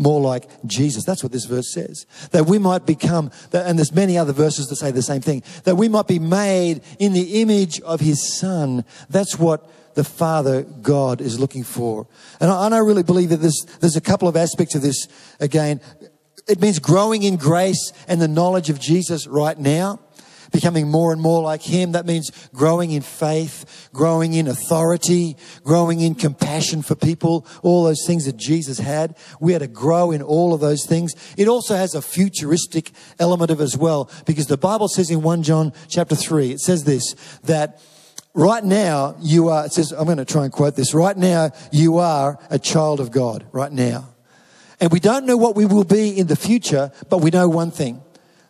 more 0.00 0.20
like 0.20 0.48
Jesus. 0.66 1.04
That's 1.04 1.22
what 1.22 1.30
this 1.30 1.44
verse 1.44 1.72
says. 1.72 2.06
That 2.30 2.46
we 2.46 2.58
might 2.58 2.86
become, 2.86 3.30
and 3.52 3.78
there's 3.78 3.92
many 3.92 4.16
other 4.16 4.32
verses 4.32 4.68
that 4.68 4.76
say 4.76 4.90
the 4.90 5.02
same 5.02 5.20
thing, 5.20 5.42
that 5.64 5.76
we 5.76 5.90
might 5.90 6.08
be 6.08 6.18
made 6.18 6.80
in 6.98 7.12
the 7.12 7.42
image 7.42 7.80
of 7.82 8.00
his 8.00 8.38
son. 8.38 8.86
That's 9.10 9.38
what 9.38 9.70
the 9.94 10.04
Father 10.04 10.62
God 10.62 11.20
is 11.20 11.38
looking 11.38 11.64
for. 11.64 12.06
And 12.40 12.50
I, 12.50 12.64
and 12.64 12.74
I 12.74 12.78
really 12.78 13.02
believe 13.02 13.28
that 13.28 13.38
there's, 13.38 13.66
there's 13.80 13.96
a 13.96 14.00
couple 14.00 14.26
of 14.26 14.36
aspects 14.36 14.74
of 14.74 14.80
this 14.80 15.06
again. 15.38 15.82
It 16.48 16.60
means 16.60 16.78
growing 16.78 17.22
in 17.22 17.36
grace 17.36 17.92
and 18.08 18.22
the 18.22 18.28
knowledge 18.28 18.70
of 18.70 18.80
Jesus 18.80 19.26
right 19.26 19.58
now 19.58 20.00
becoming 20.50 20.90
more 20.90 21.12
and 21.12 21.20
more 21.20 21.42
like 21.42 21.62
Him. 21.62 21.92
That 21.92 22.06
means 22.06 22.30
growing 22.52 22.92
in 22.92 23.02
faith, 23.02 23.88
growing 23.92 24.34
in 24.34 24.48
authority, 24.48 25.36
growing 25.64 26.00
in 26.00 26.14
compassion 26.14 26.82
for 26.82 26.94
people, 26.94 27.46
all 27.62 27.84
those 27.84 28.04
things 28.06 28.26
that 28.26 28.36
Jesus 28.36 28.78
had. 28.78 29.16
We 29.40 29.52
had 29.52 29.60
to 29.60 29.68
grow 29.68 30.10
in 30.10 30.22
all 30.22 30.54
of 30.54 30.60
those 30.60 30.86
things. 30.86 31.14
It 31.36 31.48
also 31.48 31.76
has 31.76 31.94
a 31.94 32.02
futuristic 32.02 32.90
element 33.18 33.50
of 33.50 33.60
as 33.60 33.76
well, 33.76 34.10
because 34.26 34.46
the 34.46 34.56
Bible 34.56 34.88
says 34.88 35.10
in 35.10 35.22
1 35.22 35.42
John 35.42 35.72
chapter 35.88 36.14
3, 36.14 36.52
it 36.52 36.60
says 36.60 36.84
this, 36.84 37.14
that 37.44 37.80
right 38.34 38.64
now 38.64 39.16
you 39.20 39.48
are, 39.48 39.66
it 39.66 39.72
says, 39.72 39.92
I'm 39.92 40.04
going 40.04 40.18
to 40.18 40.24
try 40.24 40.44
and 40.44 40.52
quote 40.52 40.76
this, 40.76 40.94
right 40.94 41.16
now 41.16 41.50
you 41.72 41.98
are 41.98 42.38
a 42.50 42.58
child 42.58 43.00
of 43.00 43.10
God, 43.10 43.46
right 43.52 43.72
now. 43.72 44.08
And 44.80 44.90
we 44.90 45.00
don't 45.00 45.26
know 45.26 45.36
what 45.36 45.56
we 45.56 45.66
will 45.66 45.84
be 45.84 46.18
in 46.18 46.26
the 46.26 46.36
future, 46.36 46.90
but 47.08 47.18
we 47.18 47.30
know 47.30 47.48
one 47.48 47.70
thing 47.70 48.02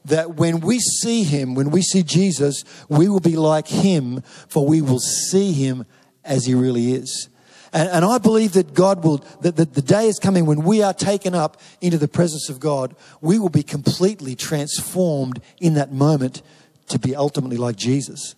that 0.05 0.37
when 0.37 0.61
we 0.61 0.79
see 0.79 1.23
him, 1.23 1.55
when 1.55 1.71
we 1.71 1.83
see 1.83 2.03
Jesus, 2.03 2.65
we 2.89 3.09
will 3.09 3.21
be 3.21 3.37
like 3.37 3.69
him, 3.69 4.23
for 4.49 4.67
we 4.67 4.81
will 4.81 5.01
see 5.01 5.53
him 5.53 5.87
as 6.25 6.47
he 6.47 6.55
really 6.55 6.93
is. 6.93 7.29
And, 7.73 7.89
and 7.89 8.05
I 8.05 8.19
believe 8.19 8.53
that 8.55 8.75
God 8.75 9.05
will, 9.05 9.19
that, 9.43 9.57
that 9.57 9.75
the 9.75 9.83
day 9.83 10.09
is 10.09 10.19
coming 10.19 10.47
when 10.47 10.63
we 10.63 10.83
are 10.83 10.95
taken 10.95 11.35
up 11.35 11.61
into 11.81 11.99
the 11.99 12.09
presence 12.09 12.49
of 12.49 12.59
God, 12.59 12.97
we 13.21 13.39
will 13.39 13.49
be 13.49 13.63
completely 13.63 14.35
transformed 14.35 15.41
in 15.61 15.75
that 15.75 15.93
moment 15.93 16.43
to 16.89 16.99
be 16.99 17.15
ultimately 17.15 17.57
like 17.57 17.77
Jesus. 17.77 18.35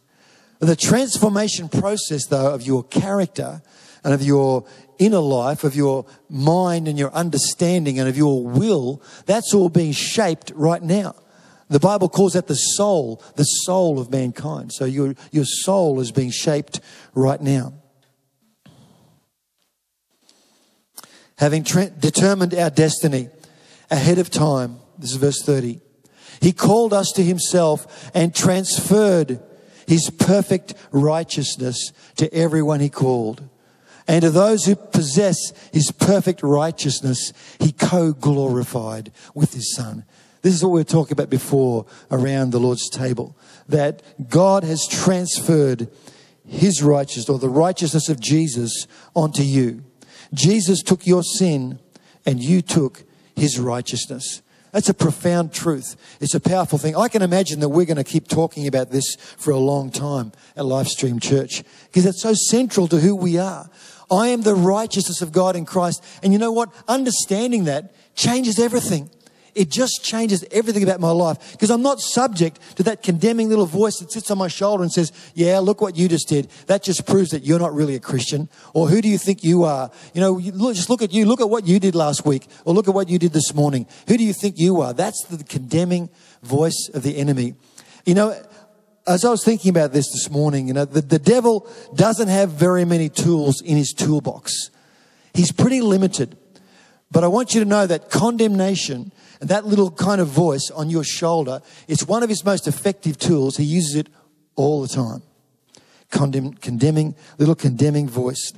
The 0.58 0.76
transformation 0.76 1.68
process, 1.68 2.26
though, 2.26 2.54
of 2.54 2.62
your 2.62 2.84
character 2.84 3.62
and 4.04 4.12
of 4.12 4.22
your 4.22 4.64
inner 4.98 5.18
life, 5.18 5.64
of 5.64 5.74
your 5.74 6.04
mind 6.28 6.86
and 6.86 6.98
your 6.98 7.12
understanding 7.12 7.98
and 7.98 8.08
of 8.08 8.16
your 8.16 8.44
will, 8.44 9.02
that's 9.26 9.54
all 9.54 9.68
being 9.68 9.92
shaped 9.92 10.52
right 10.54 10.82
now. 10.82 11.14
The 11.72 11.80
Bible 11.80 12.10
calls 12.10 12.34
that 12.34 12.48
the 12.48 12.54
soul, 12.54 13.22
the 13.36 13.44
soul 13.44 13.98
of 13.98 14.10
mankind. 14.10 14.74
So 14.74 14.84
your, 14.84 15.14
your 15.30 15.46
soul 15.46 16.00
is 16.00 16.12
being 16.12 16.30
shaped 16.30 16.80
right 17.14 17.40
now. 17.40 17.72
Having 21.38 21.62
determined 21.98 22.52
our 22.54 22.68
destiny 22.68 23.30
ahead 23.90 24.18
of 24.18 24.28
time, 24.28 24.80
this 24.98 25.12
is 25.12 25.16
verse 25.16 25.42
30, 25.42 25.80
he 26.42 26.52
called 26.52 26.92
us 26.92 27.10
to 27.12 27.22
himself 27.22 28.10
and 28.14 28.34
transferred 28.34 29.40
his 29.86 30.10
perfect 30.10 30.74
righteousness 30.90 31.92
to 32.16 32.32
everyone 32.34 32.80
he 32.80 32.90
called. 32.90 33.48
And 34.06 34.20
to 34.20 34.30
those 34.30 34.66
who 34.66 34.76
possess 34.76 35.38
his 35.72 35.90
perfect 35.90 36.42
righteousness, 36.42 37.32
he 37.58 37.72
co 37.72 38.12
glorified 38.12 39.10
with 39.34 39.54
his 39.54 39.74
son. 39.74 40.04
This 40.42 40.54
is 40.54 40.62
what 40.62 40.72
we 40.72 40.80
were 40.80 40.84
talking 40.84 41.12
about 41.12 41.30
before 41.30 41.86
around 42.10 42.50
the 42.50 42.60
Lord's 42.60 42.90
table. 42.90 43.36
That 43.68 44.02
God 44.28 44.64
has 44.64 44.86
transferred 44.88 45.88
his 46.46 46.82
righteousness 46.82 47.28
or 47.28 47.38
the 47.38 47.48
righteousness 47.48 48.08
of 48.08 48.20
Jesus 48.20 48.86
onto 49.14 49.42
you. 49.42 49.84
Jesus 50.34 50.82
took 50.82 51.06
your 51.06 51.22
sin 51.22 51.78
and 52.26 52.42
you 52.42 52.60
took 52.60 53.04
his 53.36 53.58
righteousness. 53.58 54.42
That's 54.72 54.88
a 54.88 54.94
profound 54.94 55.52
truth. 55.52 55.96
It's 56.20 56.34
a 56.34 56.40
powerful 56.40 56.78
thing. 56.78 56.96
I 56.96 57.08
can 57.08 57.20
imagine 57.20 57.60
that 57.60 57.68
we're 57.68 57.84
going 57.84 57.98
to 57.98 58.04
keep 58.04 58.26
talking 58.26 58.66
about 58.66 58.90
this 58.90 59.16
for 59.16 59.50
a 59.50 59.58
long 59.58 59.90
time 59.90 60.32
at 60.56 60.64
Livestream 60.64 61.20
Church 61.20 61.62
because 61.84 62.06
it's 62.06 62.22
so 62.22 62.32
central 62.32 62.88
to 62.88 62.98
who 62.98 63.14
we 63.14 63.38
are. 63.38 63.68
I 64.10 64.28
am 64.28 64.42
the 64.42 64.54
righteousness 64.54 65.20
of 65.20 65.30
God 65.30 65.56
in 65.56 65.66
Christ. 65.66 66.02
And 66.22 66.32
you 66.32 66.38
know 66.38 66.52
what? 66.52 66.72
Understanding 66.88 67.64
that 67.64 67.94
changes 68.14 68.58
everything. 68.58 69.10
It 69.54 69.68
just 69.68 70.02
changes 70.02 70.44
everything 70.50 70.82
about 70.82 70.98
my 70.98 71.10
life 71.10 71.52
because 71.52 71.70
I'm 71.70 71.82
not 71.82 72.00
subject 72.00 72.58
to 72.76 72.82
that 72.84 73.02
condemning 73.02 73.50
little 73.50 73.66
voice 73.66 73.98
that 73.98 74.10
sits 74.10 74.30
on 74.30 74.38
my 74.38 74.48
shoulder 74.48 74.82
and 74.82 74.90
says, 74.90 75.12
Yeah, 75.34 75.58
look 75.58 75.82
what 75.82 75.96
you 75.96 76.08
just 76.08 76.28
did. 76.28 76.48
That 76.68 76.82
just 76.82 77.06
proves 77.06 77.30
that 77.30 77.44
you're 77.44 77.58
not 77.58 77.74
really 77.74 77.94
a 77.94 78.00
Christian. 78.00 78.48
Or 78.72 78.88
who 78.88 79.02
do 79.02 79.08
you 79.08 79.18
think 79.18 79.44
you 79.44 79.64
are? 79.64 79.90
You 80.14 80.22
know, 80.22 80.40
just 80.72 80.88
look 80.88 81.02
at 81.02 81.12
you. 81.12 81.26
Look 81.26 81.42
at 81.42 81.50
what 81.50 81.66
you 81.66 81.78
did 81.78 81.94
last 81.94 82.24
week. 82.24 82.46
Or 82.64 82.72
look 82.72 82.88
at 82.88 82.94
what 82.94 83.10
you 83.10 83.18
did 83.18 83.34
this 83.34 83.52
morning. 83.54 83.86
Who 84.08 84.16
do 84.16 84.24
you 84.24 84.32
think 84.32 84.58
you 84.58 84.80
are? 84.80 84.94
That's 84.94 85.22
the 85.24 85.44
condemning 85.44 86.08
voice 86.42 86.88
of 86.94 87.02
the 87.02 87.18
enemy. 87.18 87.54
You 88.06 88.14
know, 88.14 88.34
as 89.06 89.24
I 89.24 89.30
was 89.30 89.44
thinking 89.44 89.68
about 89.68 89.92
this 89.92 90.10
this 90.12 90.30
morning, 90.30 90.66
you 90.66 90.74
know, 90.74 90.86
the, 90.86 91.02
the 91.02 91.18
devil 91.18 91.68
doesn't 91.94 92.28
have 92.28 92.50
very 92.52 92.84
many 92.84 93.08
tools 93.10 93.60
in 93.60 93.76
his 93.76 93.92
toolbox. 93.92 94.70
He's 95.34 95.52
pretty 95.52 95.82
limited. 95.82 96.38
But 97.10 97.24
I 97.24 97.26
want 97.26 97.54
you 97.54 97.60
to 97.60 97.68
know 97.68 97.86
that 97.86 98.10
condemnation 98.10 99.12
and 99.42 99.50
that 99.50 99.66
little 99.66 99.90
kind 99.90 100.20
of 100.20 100.28
voice 100.28 100.70
on 100.70 100.88
your 100.88 101.02
shoulder, 101.02 101.62
it's 101.88 102.06
one 102.06 102.22
of 102.22 102.28
his 102.28 102.44
most 102.44 102.68
effective 102.68 103.18
tools. 103.18 103.56
He 103.56 103.64
uses 103.64 103.96
it 103.96 104.08
all 104.54 104.82
the 104.82 104.86
time. 104.86 105.20
Condemn, 106.12 106.52
condemning, 106.52 107.16
little 107.38 107.56
condemning 107.56 108.08
voice. 108.08 108.52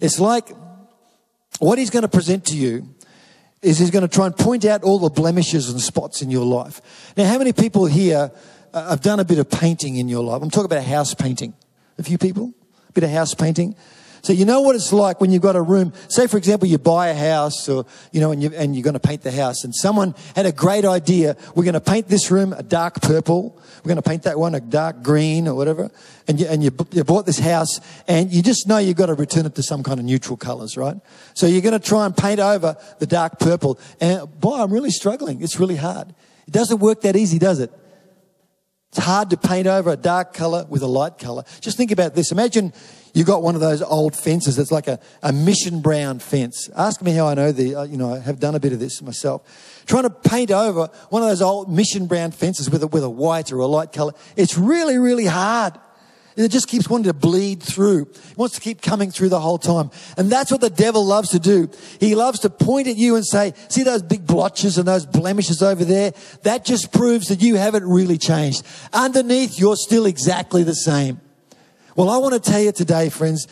It's 0.00 0.20
like 0.20 0.50
what 1.60 1.78
he's 1.78 1.88
going 1.88 2.02
to 2.02 2.08
present 2.08 2.44
to 2.48 2.56
you 2.58 2.94
is 3.62 3.78
he's 3.78 3.90
going 3.90 4.06
to 4.06 4.14
try 4.14 4.26
and 4.26 4.36
point 4.36 4.66
out 4.66 4.82
all 4.82 4.98
the 4.98 5.08
blemishes 5.08 5.70
and 5.70 5.80
spots 5.80 6.20
in 6.20 6.30
your 6.30 6.44
life. 6.44 6.82
Now, 7.16 7.24
how 7.24 7.38
many 7.38 7.54
people 7.54 7.86
here 7.86 8.32
uh, 8.74 8.90
have 8.90 9.00
done 9.00 9.18
a 9.18 9.24
bit 9.24 9.38
of 9.38 9.50
painting 9.50 9.96
in 9.96 10.10
your 10.10 10.22
life? 10.22 10.42
I'm 10.42 10.50
talking 10.50 10.66
about 10.66 10.84
house 10.84 11.14
painting. 11.14 11.54
A 11.96 12.02
few 12.02 12.18
people? 12.18 12.52
A 12.90 12.92
bit 12.92 13.04
of 13.04 13.08
house 13.08 13.32
painting. 13.32 13.76
So 14.24 14.32
you 14.32 14.46
know 14.46 14.62
what 14.62 14.74
it's 14.74 14.90
like 14.90 15.20
when 15.20 15.30
you've 15.30 15.42
got 15.42 15.54
a 15.54 15.60
room. 15.60 15.92
Say, 16.08 16.26
for 16.28 16.38
example, 16.38 16.66
you 16.66 16.78
buy 16.78 17.08
a 17.08 17.14
house 17.14 17.68
or, 17.68 17.84
you 18.10 18.22
know, 18.22 18.32
and, 18.32 18.42
you, 18.42 18.50
and 18.54 18.74
you're 18.74 18.82
going 18.82 18.94
to 18.94 18.98
paint 18.98 19.20
the 19.20 19.30
house 19.30 19.64
and 19.64 19.74
someone 19.74 20.14
had 20.34 20.46
a 20.46 20.52
great 20.52 20.86
idea. 20.86 21.36
We're 21.54 21.64
going 21.64 21.74
to 21.74 21.80
paint 21.82 22.08
this 22.08 22.30
room 22.30 22.54
a 22.54 22.62
dark 22.62 23.02
purple. 23.02 23.60
We're 23.84 23.88
going 23.88 24.02
to 24.02 24.08
paint 24.08 24.22
that 24.22 24.38
one 24.38 24.54
a 24.54 24.60
dark 24.60 25.02
green 25.02 25.46
or 25.46 25.54
whatever. 25.54 25.90
And 26.26 26.40
you, 26.40 26.46
and 26.46 26.64
you, 26.64 26.74
you 26.92 27.04
bought 27.04 27.26
this 27.26 27.38
house 27.38 27.80
and 28.08 28.32
you 28.32 28.42
just 28.42 28.66
know 28.66 28.78
you've 28.78 28.96
got 28.96 29.06
to 29.06 29.14
return 29.14 29.44
it 29.44 29.54
to 29.56 29.62
some 29.62 29.82
kind 29.82 30.00
of 30.00 30.06
neutral 30.06 30.38
colors, 30.38 30.78
right? 30.78 30.96
So 31.34 31.46
you're 31.46 31.60
going 31.60 31.78
to 31.78 31.86
try 31.86 32.06
and 32.06 32.16
paint 32.16 32.40
over 32.40 32.78
the 33.00 33.06
dark 33.06 33.38
purple. 33.38 33.78
And 34.00 34.40
boy, 34.40 34.58
I'm 34.58 34.72
really 34.72 34.90
struggling. 34.90 35.42
It's 35.42 35.60
really 35.60 35.76
hard. 35.76 36.14
It 36.48 36.50
doesn't 36.50 36.78
work 36.78 37.02
that 37.02 37.14
easy, 37.14 37.38
does 37.38 37.60
it? 37.60 37.70
It's 38.94 39.04
hard 39.04 39.30
to 39.30 39.36
paint 39.36 39.66
over 39.66 39.90
a 39.90 39.96
dark 39.96 40.34
color 40.34 40.66
with 40.68 40.82
a 40.82 40.86
light 40.86 41.18
color. 41.18 41.42
Just 41.60 41.76
think 41.76 41.90
about 41.90 42.14
this. 42.14 42.30
Imagine 42.30 42.72
you 43.12 43.24
got 43.24 43.42
one 43.42 43.56
of 43.56 43.60
those 43.60 43.82
old 43.82 44.14
fences 44.14 44.54
that's 44.54 44.70
like 44.70 44.86
a, 44.86 45.00
a 45.20 45.32
mission 45.32 45.80
brown 45.80 46.20
fence. 46.20 46.70
Ask 46.76 47.02
me 47.02 47.10
how 47.10 47.26
I 47.26 47.34
know 47.34 47.50
the, 47.50 47.74
uh, 47.74 47.82
you 47.82 47.96
know, 47.96 48.14
I 48.14 48.20
have 48.20 48.38
done 48.38 48.54
a 48.54 48.60
bit 48.60 48.72
of 48.72 48.78
this 48.78 49.02
myself. 49.02 49.82
Trying 49.86 50.04
to 50.04 50.10
paint 50.10 50.52
over 50.52 50.86
one 51.10 51.22
of 51.22 51.28
those 51.28 51.42
old 51.42 51.68
mission 51.68 52.06
brown 52.06 52.30
fences 52.30 52.70
with 52.70 52.84
a, 52.84 52.86
with 52.86 53.02
a 53.02 53.10
white 53.10 53.50
or 53.50 53.58
a 53.58 53.66
light 53.66 53.90
color. 53.90 54.12
It's 54.36 54.56
really, 54.56 54.96
really 54.96 55.26
hard. 55.26 55.74
It 56.36 56.48
just 56.48 56.66
keeps 56.66 56.90
wanting 56.90 57.04
to 57.04 57.12
bleed 57.12 57.62
through. 57.62 58.08
It 58.30 58.36
wants 58.36 58.56
to 58.56 58.60
keep 58.60 58.82
coming 58.82 59.12
through 59.12 59.28
the 59.28 59.38
whole 59.38 59.58
time. 59.58 59.90
And 60.16 60.30
that's 60.30 60.50
what 60.50 60.60
the 60.60 60.70
devil 60.70 61.06
loves 61.06 61.30
to 61.30 61.38
do. 61.38 61.70
He 62.00 62.16
loves 62.16 62.40
to 62.40 62.50
point 62.50 62.88
at 62.88 62.96
you 62.96 63.14
and 63.14 63.24
say, 63.24 63.54
see 63.68 63.84
those 63.84 64.02
big 64.02 64.26
blotches 64.26 64.76
and 64.76 64.88
those 64.88 65.06
blemishes 65.06 65.62
over 65.62 65.84
there? 65.84 66.12
That 66.42 66.64
just 66.64 66.92
proves 66.92 67.28
that 67.28 67.40
you 67.40 67.54
haven't 67.54 67.88
really 67.88 68.18
changed. 68.18 68.64
Underneath, 68.92 69.60
you're 69.60 69.76
still 69.76 70.06
exactly 70.06 70.64
the 70.64 70.74
same. 70.74 71.20
Well, 71.94 72.10
I 72.10 72.18
want 72.18 72.34
to 72.34 72.50
tell 72.50 72.60
you 72.60 72.72
today, 72.72 73.10
friends, 73.10 73.46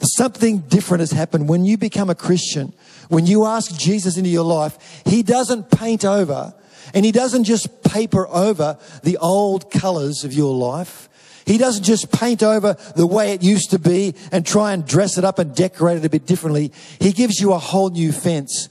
something 0.00 0.58
different 0.58 1.00
has 1.00 1.12
happened 1.12 1.48
when 1.48 1.64
you 1.64 1.78
become 1.78 2.10
a 2.10 2.14
Christian. 2.14 2.74
When 3.08 3.24
you 3.24 3.46
ask 3.46 3.74
Jesus 3.78 4.18
into 4.18 4.28
your 4.28 4.44
life, 4.44 5.02
He 5.06 5.22
doesn't 5.22 5.70
paint 5.70 6.04
over 6.04 6.54
and 6.92 7.06
He 7.06 7.12
doesn't 7.12 7.44
just 7.44 7.82
paper 7.82 8.28
over 8.28 8.78
the 9.02 9.16
old 9.16 9.70
colors 9.70 10.24
of 10.24 10.34
your 10.34 10.54
life. 10.54 11.08
He 11.46 11.58
doesn't 11.58 11.84
just 11.84 12.10
paint 12.10 12.42
over 12.42 12.76
the 12.96 13.06
way 13.06 13.32
it 13.32 13.42
used 13.42 13.70
to 13.70 13.78
be 13.78 14.16
and 14.32 14.44
try 14.44 14.72
and 14.72 14.84
dress 14.84 15.16
it 15.16 15.24
up 15.24 15.38
and 15.38 15.54
decorate 15.54 15.96
it 15.96 16.04
a 16.04 16.10
bit 16.10 16.26
differently. 16.26 16.72
He 17.00 17.12
gives 17.12 17.38
you 17.38 17.52
a 17.52 17.58
whole 17.58 17.88
new 17.90 18.10
fence. 18.10 18.68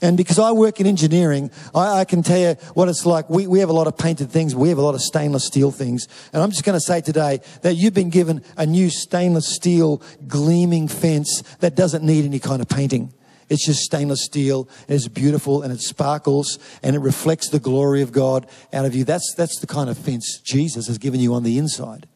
And 0.00 0.16
because 0.16 0.38
I 0.38 0.52
work 0.52 0.80
in 0.80 0.86
engineering, 0.86 1.50
I, 1.74 2.00
I, 2.00 2.04
can 2.04 2.22
tell 2.22 2.38
you 2.38 2.54
what 2.74 2.88
it's 2.88 3.06
like. 3.06 3.28
We, 3.28 3.46
we 3.46 3.60
have 3.60 3.68
a 3.68 3.72
lot 3.72 3.86
of 3.86 3.96
painted 3.96 4.30
things. 4.30 4.54
We 4.54 4.68
have 4.68 4.78
a 4.78 4.82
lot 4.82 4.96
of 4.96 5.00
stainless 5.00 5.44
steel 5.44 5.70
things. 5.70 6.08
And 6.32 6.42
I'm 6.42 6.50
just 6.50 6.64
going 6.64 6.76
to 6.76 6.80
say 6.80 7.00
today 7.00 7.40
that 7.62 7.74
you've 7.74 7.94
been 7.94 8.10
given 8.10 8.42
a 8.56 8.66
new 8.66 8.90
stainless 8.90 9.48
steel 9.48 10.02
gleaming 10.26 10.88
fence 10.88 11.42
that 11.60 11.76
doesn't 11.76 12.04
need 12.04 12.24
any 12.24 12.40
kind 12.40 12.60
of 12.60 12.68
painting. 12.68 13.12
It's 13.48 13.66
just 13.66 13.80
stainless 13.80 14.24
steel. 14.24 14.68
It's 14.88 15.08
beautiful 15.08 15.62
and 15.62 15.72
it 15.72 15.80
sparkles 15.80 16.58
and 16.82 16.96
it 16.96 17.00
reflects 17.00 17.48
the 17.48 17.60
glory 17.60 18.02
of 18.02 18.10
God 18.10 18.48
out 18.72 18.84
of 18.84 18.94
you. 18.94 19.04
That's, 19.04 19.34
that's 19.36 19.60
the 19.60 19.66
kind 19.68 19.90
of 19.90 19.98
fence 19.98 20.40
Jesus 20.42 20.86
has 20.86 20.98
given 20.98 21.20
you 21.20 21.34
on 21.34 21.42
the 21.42 21.58
inside. 21.58 22.08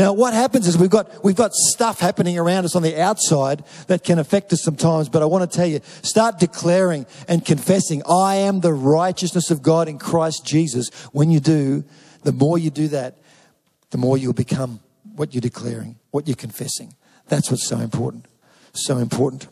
Now, 0.00 0.14
what 0.14 0.32
happens 0.32 0.66
is 0.66 0.78
we've 0.78 0.88
got, 0.88 1.22
we've 1.22 1.36
got 1.36 1.52
stuff 1.52 2.00
happening 2.00 2.38
around 2.38 2.64
us 2.64 2.74
on 2.74 2.80
the 2.80 2.98
outside 2.98 3.62
that 3.88 4.02
can 4.02 4.18
affect 4.18 4.50
us 4.50 4.62
sometimes, 4.62 5.10
but 5.10 5.20
I 5.20 5.26
want 5.26 5.50
to 5.50 5.54
tell 5.54 5.66
you, 5.66 5.80
start 6.00 6.38
declaring 6.38 7.04
and 7.28 7.44
confessing, 7.44 8.02
I 8.08 8.36
am 8.36 8.60
the 8.60 8.72
righteousness 8.72 9.50
of 9.50 9.60
God 9.60 9.88
in 9.88 9.98
Christ 9.98 10.46
Jesus. 10.46 10.88
When 11.12 11.30
you 11.30 11.38
do, 11.38 11.84
the 12.22 12.32
more 12.32 12.56
you 12.56 12.70
do 12.70 12.88
that, 12.88 13.18
the 13.90 13.98
more 13.98 14.16
you'll 14.16 14.32
become 14.32 14.80
what 15.16 15.34
you're 15.34 15.42
declaring, 15.42 15.98
what 16.12 16.26
you're 16.26 16.34
confessing. 16.34 16.94
That's 17.28 17.50
what's 17.50 17.66
so 17.66 17.76
important. 17.76 18.24
So 18.72 18.96
important. 18.96 19.48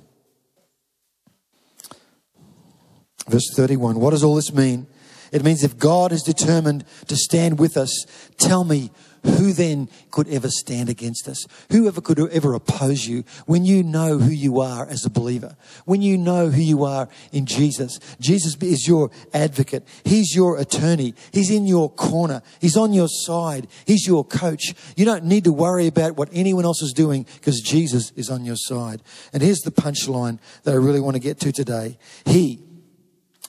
Verse 3.28 3.52
31. 3.54 4.00
What 4.00 4.12
does 4.12 4.24
all 4.24 4.36
this 4.36 4.54
mean? 4.54 4.86
It 5.30 5.44
means 5.44 5.62
if 5.62 5.76
God 5.76 6.10
is 6.10 6.22
determined 6.22 6.86
to 7.08 7.16
stand 7.16 7.58
with 7.58 7.76
us, 7.76 8.06
tell 8.38 8.64
me 8.64 8.90
who 9.24 9.52
then 9.52 9.88
could 10.10 10.28
ever 10.28 10.48
stand 10.48 10.88
against 10.88 11.28
us? 11.28 11.46
Whoever 11.70 12.00
could 12.00 12.18
ever 12.30 12.54
oppose 12.54 13.06
you 13.06 13.24
when 13.46 13.64
you 13.64 13.82
know 13.82 14.18
who 14.18 14.30
you 14.30 14.60
are 14.60 14.86
as 14.86 15.04
a 15.04 15.10
believer? 15.10 15.56
When 15.84 16.02
you 16.02 16.16
know 16.18 16.48
who 16.50 16.60
you 16.60 16.84
are 16.84 17.08
in 17.32 17.46
Jesus? 17.46 17.98
Jesus 18.20 18.56
is 18.60 18.86
your 18.86 19.10
advocate. 19.32 19.86
He's 20.04 20.34
your 20.34 20.58
attorney. 20.58 21.14
He's 21.32 21.50
in 21.50 21.66
your 21.66 21.90
corner. 21.90 22.42
He's 22.60 22.76
on 22.76 22.92
your 22.92 23.08
side. 23.08 23.68
He's 23.86 24.06
your 24.06 24.24
coach. 24.24 24.74
You 24.96 25.04
don't 25.04 25.24
need 25.24 25.44
to 25.44 25.52
worry 25.52 25.86
about 25.86 26.16
what 26.16 26.28
anyone 26.32 26.64
else 26.64 26.82
is 26.82 26.92
doing 26.92 27.26
because 27.34 27.60
Jesus 27.60 28.12
is 28.16 28.30
on 28.30 28.44
your 28.44 28.56
side. 28.56 29.02
And 29.32 29.42
here's 29.42 29.60
the 29.60 29.70
punchline 29.70 30.38
that 30.64 30.72
I 30.72 30.76
really 30.76 31.00
want 31.00 31.14
to 31.14 31.20
get 31.20 31.40
to 31.40 31.52
today. 31.52 31.98
He 32.24 32.62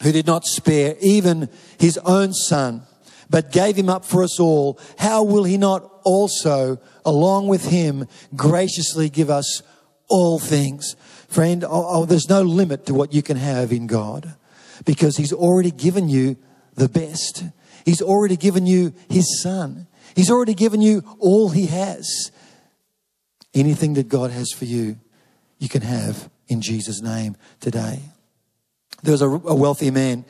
who 0.02 0.12
did 0.12 0.26
not 0.26 0.46
spare 0.46 0.96
even 1.02 1.50
his 1.78 1.98
own 2.00 2.34
son 2.34 2.84
but 3.30 3.52
gave 3.52 3.76
him 3.76 3.90
up 3.90 4.06
for 4.06 4.24
us 4.24 4.40
all, 4.40 4.80
how 4.98 5.24
will 5.24 5.44
he 5.44 5.58
not 5.58 5.90
also, 6.04 6.80
along 7.06 7.48
with 7.48 7.66
him, 7.66 8.08
graciously 8.36 9.10
give 9.10 9.30
us 9.30 9.62
all 10.08 10.40
things? 10.40 10.96
Friend, 11.28 11.64
oh, 11.64 11.70
oh, 11.72 12.06
there's 12.06 12.30
no 12.30 12.42
limit 12.42 12.86
to 12.88 12.94
what 12.94 13.14
you 13.14 13.22
can 13.22 13.38
have 13.38 13.72
in 13.72 13.86
God 13.86 14.34
because 14.86 15.18
he's 15.18 15.34
already 15.34 15.72
given 15.72 16.10
you 16.10 16.38
the 16.74 16.90
best. 16.90 17.44
He's 17.86 18.02
already 18.02 18.36
given 18.36 18.66
you 18.66 18.94
his 19.10 19.42
son. 19.42 19.88
He's 20.16 20.32
already 20.32 20.56
given 20.56 20.82
you 20.82 21.04
all 21.20 21.50
he 21.50 21.68
has. 21.68 22.32
Anything 23.54 23.94
that 23.96 24.10
God 24.10 24.32
has 24.32 24.52
for 24.52 24.66
you, 24.66 24.98
you 25.60 25.70
can 25.70 25.82
have 25.82 26.30
in 26.48 26.62
Jesus' 26.62 27.02
name 27.02 27.36
today. 27.60 28.00
There 29.04 29.12
was 29.12 29.22
a, 29.22 29.30
a 29.30 29.56
wealthy 29.56 29.92
man 29.92 30.26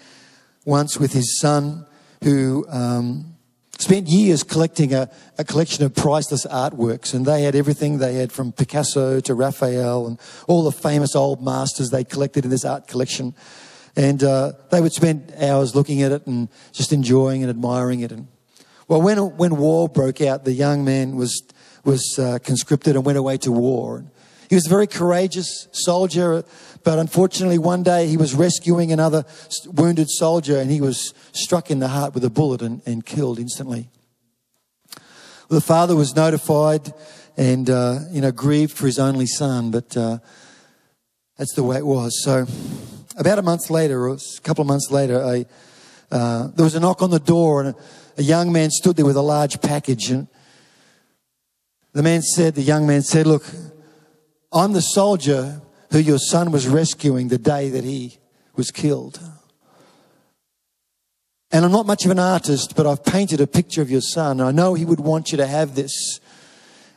once 0.66 1.00
with 1.00 1.14
his 1.14 1.40
son 1.40 1.86
who 2.24 2.66
um, 2.70 3.36
spent 3.80 4.08
years 4.08 4.44
collecting 4.44 4.94
a, 4.94 5.10
a, 5.38 5.44
collection 5.44 5.86
of 5.86 5.96
priceless 5.96 6.46
artworks. 6.46 7.14
And 7.14 7.26
they 7.26 7.44
had 7.44 7.56
everything. 7.56 7.98
They 7.98 8.16
had 8.16 8.32
from 8.32 8.52
Picasso 8.52 9.20
to 9.22 9.34
Raphael 9.34 10.06
and 10.06 10.20
all 10.48 10.64
the 10.64 10.72
famous 10.72 11.16
old 11.16 11.44
masters 11.44 11.90
they 11.90 12.04
collected 12.04 12.44
in 12.44 12.52
this 12.52 12.66
art 12.66 12.88
collection. 12.88 13.34
And 13.96 14.24
uh, 14.24 14.54
they 14.70 14.82
would 14.82 14.94
spend 14.94 15.34
hours 15.40 15.76
looking 15.76 16.02
at 16.04 16.12
it 16.12 16.28
and 16.28 16.50
just 16.74 16.94
enjoying 16.94 17.42
and 17.42 17.50
admiring 17.50 18.02
it. 18.02 18.12
And 18.12 18.28
well, 18.88 19.02
when 19.02 19.18
when 19.38 19.58
war 19.58 19.88
broke 19.88 20.22
out, 20.22 20.46
the 20.46 20.54
young 20.54 20.84
man 20.84 21.16
was 21.16 21.44
was 21.86 22.18
uh, 22.20 22.40
conscripted 22.44 22.96
and 22.96 23.06
went 23.06 23.18
away 23.18 23.38
to 23.38 23.52
war. 23.52 24.04
He 24.50 24.56
was 24.56 24.66
a 24.66 24.70
very 24.70 24.88
courageous 24.88 25.68
soldier, 25.72 26.44
but 26.84 26.98
unfortunately, 26.98 27.60
one 27.60 27.84
day 27.84 28.08
he 28.08 28.18
was 28.18 28.34
rescuing 28.34 28.92
another 28.92 29.24
wounded 29.68 30.10
soldier 30.10 30.58
and 30.60 30.72
he 30.72 30.82
was 30.82 31.14
struck 31.34 31.70
in 31.70 31.78
the 31.78 31.90
heart 31.90 32.16
with 32.16 32.24
a 32.24 32.32
bullet 32.32 32.64
and, 32.64 32.82
and 32.88 33.06
killed 33.06 33.38
instantly. 33.38 33.90
The 35.50 35.62
father 35.62 35.96
was 35.96 36.16
notified 36.16 36.92
and, 37.38 37.70
uh, 37.70 38.00
you 38.12 38.22
know, 38.22 38.32
grieved 38.32 38.76
for 38.76 38.88
his 38.88 38.98
only 38.98 39.28
son, 39.28 39.70
but 39.70 39.96
uh, 39.96 40.18
that's 41.38 41.54
the 41.54 41.64
way 41.64 41.78
it 41.78 41.86
was. 41.86 42.20
So, 42.24 42.48
about 43.18 43.38
a 43.38 43.44
month 43.44 43.70
later, 43.70 44.08
or 44.08 44.16
a 44.16 44.42
couple 44.42 44.64
of 44.64 44.68
months 44.68 44.90
later, 44.90 45.46
uh, 46.12 46.48
there 46.48 46.64
was 46.64 46.74
a 46.74 46.80
knock 46.80 47.04
on 47.04 47.12
the 47.12 47.20
door 47.20 47.62
and 47.62 47.76
a, 47.76 47.76
a 48.18 48.24
young 48.24 48.52
man 48.52 48.72
stood 48.72 48.96
there 48.96 49.06
with 49.06 49.16
a 49.16 49.22
large 49.22 49.62
package. 49.62 50.10
And 50.10 50.28
the 51.94 52.02
man 52.02 52.24
said, 52.24 52.56
the 52.56 52.62
young 52.62 52.88
man 52.88 53.04
said, 53.04 53.28
Look, 53.28 53.46
I'm 54.52 54.74
the 54.74 54.82
soldier 54.82 55.62
who 55.92 56.00
your 56.00 56.18
son 56.18 56.52
was 56.52 56.68
rescuing 56.68 57.28
the 57.28 57.38
day 57.38 57.70
that 57.70 57.84
he 57.84 58.18
was 58.56 58.72
killed. 58.72 59.20
And 61.52 61.66
I'm 61.66 61.72
not 61.72 61.86
much 61.86 62.06
of 62.06 62.12
an 62.12 62.20
artist, 62.20 62.76
but 62.76 62.86
I've 62.86 63.04
painted 63.04 63.42
a 63.42 63.48
picture 63.48 63.82
of 63.82 63.90
your 63.90 64.02
son. 64.02 64.42
I 64.42 64.52
know 64.52 64.74
he 64.74 64.86
would 64.86 65.00
want 65.00 65.32
you 65.32 65.38
to 65.38 65.48
have 65.48 65.76
this. 65.76 66.20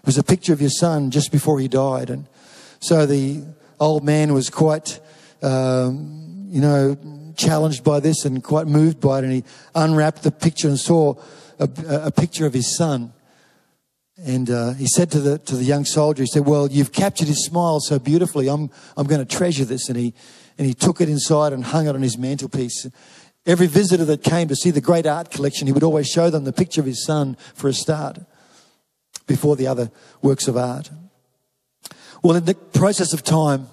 It 0.00 0.06
was 0.06 0.18
a 0.18 0.22
picture 0.22 0.52
of 0.52 0.60
your 0.60 0.70
son 0.70 1.10
just 1.10 1.30
before 1.30 1.58
he 1.60 1.68
died. 1.68 2.10
And 2.10 2.26
so 2.80 3.06
the 3.06 3.42
old 3.80 4.04
man 4.04 4.32
was 4.32 4.50
quite, 4.50 5.00
um, 5.42 6.46
you 6.48 6.60
know, 6.60 6.96
challenged 7.36 7.84
by 7.84 8.00
this 8.00 8.24
and 8.24 8.42
quite 8.42 8.66
moved 8.66 9.00
by 9.00 9.18
it. 9.18 9.24
And 9.24 9.32
he 9.32 9.44
unwrapped 9.74 10.22
the 10.22 10.30
picture 10.30 10.68
and 10.68 10.78
saw 10.78 11.14
a, 11.58 11.68
a 11.86 12.10
picture 12.10 12.46
of 12.46 12.52
his 12.52 12.76
son. 12.76 13.12
And 14.24 14.48
uh, 14.50 14.74
he 14.74 14.86
said 14.86 15.10
to 15.12 15.20
the, 15.20 15.38
to 15.38 15.56
the 15.56 15.64
young 15.64 15.84
soldier, 15.84 16.22
he 16.22 16.28
said, 16.28 16.46
well, 16.46 16.70
you've 16.70 16.92
captured 16.92 17.26
his 17.26 17.44
smile 17.44 17.80
so 17.80 17.98
beautifully. 17.98 18.48
I'm, 18.48 18.70
I'm 18.96 19.06
going 19.06 19.24
to 19.24 19.36
treasure 19.36 19.64
this. 19.64 19.88
And 19.88 19.98
he, 19.98 20.14
and 20.58 20.66
he 20.66 20.74
took 20.74 21.00
it 21.00 21.08
inside 21.08 21.52
and 21.52 21.64
hung 21.64 21.88
it 21.88 21.94
on 21.94 22.02
his 22.02 22.16
mantelpiece. 22.16 22.86
Every 23.46 23.66
visitor 23.66 24.04
that 24.04 24.22
came 24.22 24.46
to 24.46 24.54
see 24.54 24.70
the 24.70 24.80
great 24.80 25.06
art 25.06 25.32
collection, 25.32 25.66
he 25.66 25.72
would 25.72 25.82
always 25.82 26.06
show 26.06 26.30
them 26.30 26.44
the 26.44 26.52
picture 26.52 26.80
of 26.80 26.86
his 26.86 27.04
son 27.04 27.36
for 27.54 27.66
a 27.66 27.72
start 27.72 28.20
before 29.26 29.56
the 29.56 29.66
other 29.66 29.90
works 30.20 30.46
of 30.46 30.56
art. 30.56 30.90
Well, 32.22 32.36
in 32.36 32.44
the 32.44 32.54
process 32.54 33.12
of 33.12 33.24
time, 33.24 33.66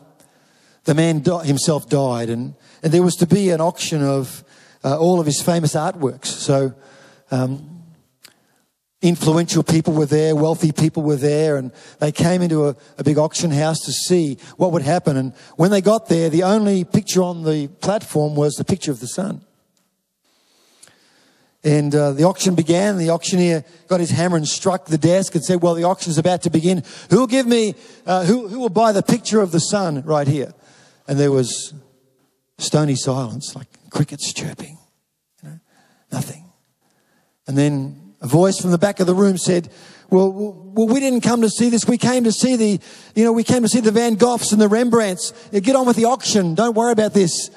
the 0.86 0.96
man 0.96 1.24
himself 1.46 1.88
died 1.88 2.30
and, 2.30 2.56
and 2.82 2.92
there 2.92 3.04
was 3.04 3.16
to 3.18 3.28
be 3.28 3.52
an 3.52 3.62
auction 3.62 4.04
of 4.04 4.44
uh, 4.84 4.98
all 4.98 5.20
of 5.20 5.28
his 5.28 5.42
famous 5.42 5.76
artworks. 5.76 6.26
So, 6.26 6.74
um, 7.30 7.79
influential 9.02 9.64
people 9.64 9.94
were 9.94 10.06
there, 10.06 10.36
wealthy 10.36 10.72
people 10.72 11.04
were 11.04 11.16
there, 11.16 11.58
and 11.58 11.72
they 12.00 12.12
came 12.12 12.42
into 12.42 12.68
a, 12.68 12.76
a, 12.98 13.04
big 13.04 13.18
auction 13.18 13.50
house 13.50 13.80
to 13.86 13.92
see 13.92 14.38
what 14.58 14.72
would 14.74 14.82
happen. 14.82 15.16
And 15.16 15.34
when 15.56 15.72
they 15.72 15.82
got 15.82 16.10
there, 16.10 16.30
the 16.30 16.44
only 16.44 16.84
picture 16.84 17.24
on 17.24 17.44
the 17.44 17.68
platform 17.68 18.36
was 18.36 18.56
the 18.56 18.66
picture 18.66 18.92
of 18.92 19.00
the 19.00 19.08
son. 19.08 19.42
And 21.64 21.94
uh, 21.94 22.12
the 22.12 22.24
auction 22.24 22.56
began. 22.56 22.98
The 22.98 23.10
auctioneer 23.10 23.66
got 23.88 24.00
his 24.00 24.12
hammer 24.12 24.38
and 24.38 24.48
struck 24.48 24.86
the 24.86 24.98
desk 24.98 25.36
and 25.36 25.44
said, 25.44 25.62
"Well, 25.62 25.76
the 25.76 25.84
auction's 25.84 26.18
about 26.18 26.44
to 26.44 26.50
begin. 26.50 26.84
Who 27.10 27.20
will 27.20 27.28
give 27.28 27.46
me? 27.46 27.76
Uh, 28.06 28.24
who, 28.24 28.48
who 28.48 28.60
will 28.60 28.70
buy 28.70 28.94
the 28.94 29.04
picture 29.04 29.42
of 29.42 29.52
the 29.52 29.60
son 29.60 30.04
right 30.04 30.28
here?" 30.28 30.54
And 31.06 31.20
there 31.20 31.34
was 31.34 31.74
stony 32.60 32.96
silence, 32.96 33.58
like 33.58 33.68
crickets 33.90 34.32
chirping. 34.32 34.78
You 35.44 35.50
know, 35.50 35.60
nothing. 36.14 36.50
And 37.46 37.58
then 37.58 38.09
a 38.22 38.28
voice 38.28 38.60
from 38.60 38.72
the 38.72 38.78
back 38.78 39.00
of 39.00 39.08
the 39.08 39.16
room 39.16 39.38
said, 39.38 39.70
well, 40.10 40.32
well, 40.32 40.88
we 40.88 41.00
didn't 41.00 41.22
come 41.22 41.42
to 41.42 41.50
see 41.50 41.70
this. 41.70 41.88
We 41.88 41.98
came 41.98 42.24
to 42.24 42.32
see 42.32 42.56
the, 42.56 42.80
you 43.16 43.24
know, 43.24 43.32
we 43.32 43.44
came 43.44 43.62
to 43.62 43.70
see 43.70 43.80
the 43.80 43.92
Van 43.92 44.16
Goghs 44.16 44.52
and 44.52 44.62
the 44.62 44.68
Rembrandts. 44.68 45.32
Get 45.52 45.76
on 45.76 45.86
with 45.86 45.96
the 45.96 46.06
auction. 46.06 46.56
Don't 46.56 46.76
worry 46.76 46.92
about 46.92 47.14
this. 47.14 47.50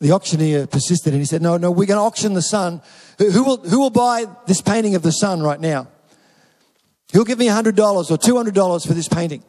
The 0.00 0.12
auctioneer 0.12 0.66
persisted 0.66 1.12
and 1.12 1.20
he 1.20 1.26
said, 1.26 1.42
no, 1.42 1.56
no, 1.56 1.70
we're 1.70 1.86
going 1.86 1.98
to 1.98 2.04
auction 2.04 2.34
the 2.34 2.42
son. 2.42 2.80
Who 3.18 3.44
will, 3.44 3.56
who 3.58 3.80
will 3.80 3.90
buy 3.90 4.26
this 4.46 4.60
painting 4.60 4.94
of 4.94 5.02
the 5.02 5.10
son 5.10 5.42
right 5.42 5.60
now? 5.60 5.88
Who'll 7.12 7.24
give 7.24 7.38
me 7.38 7.48
$100 7.48 7.68
or 7.78 8.16
$200 8.16 8.86
for 8.86 8.92
this 8.94 9.08
painting? 9.08 9.42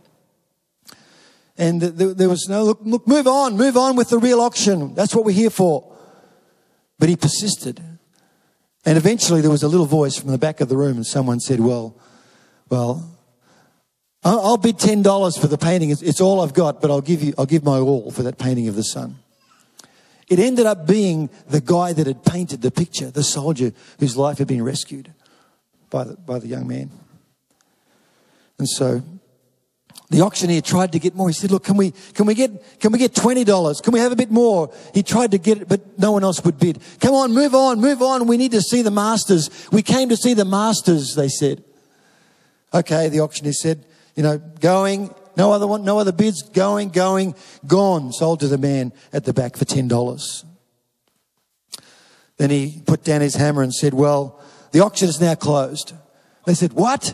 And 1.57 1.81
there 1.81 2.29
was 2.29 2.47
no, 2.49 2.63
look, 2.63 2.79
look, 2.83 3.07
move 3.07 3.27
on, 3.27 3.57
move 3.57 3.75
on 3.75 3.95
with 3.95 4.09
the 4.09 4.17
real 4.17 4.39
auction. 4.39 4.95
That's 4.95 5.13
what 5.13 5.25
we're 5.25 5.31
here 5.31 5.49
for. 5.49 5.93
But 6.97 7.09
he 7.09 7.15
persisted. 7.17 7.81
And 8.89 8.97
eventually 8.97 9.41
there 9.41 9.51
was 9.51 9.61
a 9.61 9.67
little 9.67 9.85
voice 9.85 10.17
from 10.17 10.31
the 10.31 10.39
back 10.39 10.61
of 10.61 10.67
the 10.67 10.75
room 10.75 10.95
and 10.95 11.05
someone 11.05 11.39
said, 11.39 11.59
well, 11.59 11.95
well, 12.71 13.15
I'll 14.23 14.57
bid 14.57 14.79
$10 14.79 15.39
for 15.39 15.45
the 15.45 15.59
painting. 15.59 15.91
It's 15.91 16.19
all 16.19 16.41
I've 16.41 16.55
got, 16.55 16.81
but 16.81 16.89
I'll 16.89 16.99
give 16.99 17.21
you, 17.21 17.35
I'll 17.37 17.45
give 17.45 17.63
my 17.63 17.77
all 17.77 18.09
for 18.09 18.23
that 18.23 18.39
painting 18.39 18.67
of 18.67 18.75
the 18.75 18.81
son. 18.81 19.19
It 20.27 20.39
ended 20.39 20.65
up 20.65 20.87
being 20.87 21.29
the 21.47 21.61
guy 21.61 21.93
that 21.93 22.07
had 22.07 22.25
painted 22.25 22.63
the 22.63 22.71
picture, 22.71 23.11
the 23.11 23.21
soldier 23.21 23.73
whose 23.99 24.17
life 24.17 24.39
had 24.39 24.47
been 24.47 24.63
rescued 24.63 25.13
by 25.91 26.05
the, 26.05 26.15
by 26.15 26.39
the 26.39 26.47
young 26.47 26.67
man. 26.67 26.89
And 28.57 28.67
so 28.67 29.03
The 30.09 30.21
auctioneer 30.21 30.61
tried 30.61 30.91
to 30.93 30.99
get 30.99 31.13
more. 31.13 31.29
He 31.29 31.33
said, 31.33 31.51
look, 31.51 31.63
can 31.63 31.77
we, 31.77 31.93
can 32.13 32.25
we 32.25 32.33
get, 32.33 32.79
can 32.79 32.91
we 32.91 32.97
get 32.97 33.13
$20? 33.13 33.83
Can 33.83 33.93
we 33.93 33.99
have 33.99 34.11
a 34.11 34.15
bit 34.15 34.31
more? 34.31 34.73
He 34.93 35.03
tried 35.03 35.31
to 35.31 35.37
get 35.37 35.61
it, 35.61 35.69
but 35.69 35.99
no 35.99 36.11
one 36.11 36.23
else 36.23 36.43
would 36.43 36.59
bid. 36.59 36.81
Come 36.99 37.13
on, 37.13 37.31
move 37.31 37.53
on, 37.53 37.79
move 37.79 38.01
on. 38.01 38.25
We 38.25 38.37
need 38.37 38.51
to 38.51 38.61
see 38.61 38.81
the 38.81 38.89
masters. 38.91 39.49
We 39.71 39.83
came 39.83 40.09
to 40.09 40.17
see 40.17 40.33
the 40.33 40.45
masters, 40.45 41.13
they 41.15 41.27
said. 41.27 41.63
Okay, 42.73 43.09
the 43.09 43.19
auctioneer 43.19 43.53
said, 43.53 43.85
you 44.15 44.23
know, 44.23 44.39
going, 44.39 45.13
no 45.37 45.51
other 45.51 45.67
one, 45.67 45.83
no 45.83 45.99
other 45.99 46.11
bids, 46.11 46.41
going, 46.41 46.89
going, 46.89 47.35
gone, 47.67 48.11
sold 48.11 48.39
to 48.39 48.47
the 48.47 48.57
man 48.57 48.91
at 49.13 49.25
the 49.25 49.33
back 49.33 49.57
for 49.57 49.65
$10. 49.65 50.45
Then 52.37 52.49
he 52.49 52.81
put 52.85 53.03
down 53.03 53.21
his 53.21 53.35
hammer 53.35 53.61
and 53.61 53.73
said, 53.73 53.93
well, 53.93 54.41
the 54.71 54.79
auction 54.79 55.07
is 55.07 55.21
now 55.21 55.35
closed. 55.35 55.93
They 56.45 56.55
said, 56.55 56.73
what? 56.73 57.13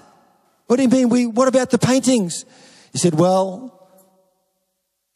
What 0.68 0.78
do 0.78 0.84
you 0.84 0.90
mean? 0.90 1.10
We, 1.10 1.26
what 1.26 1.48
about 1.48 1.72
the 1.72 1.78
paintings? 1.78 2.46
He 2.96 3.00
said, 3.00 3.16
Well, 3.16 3.90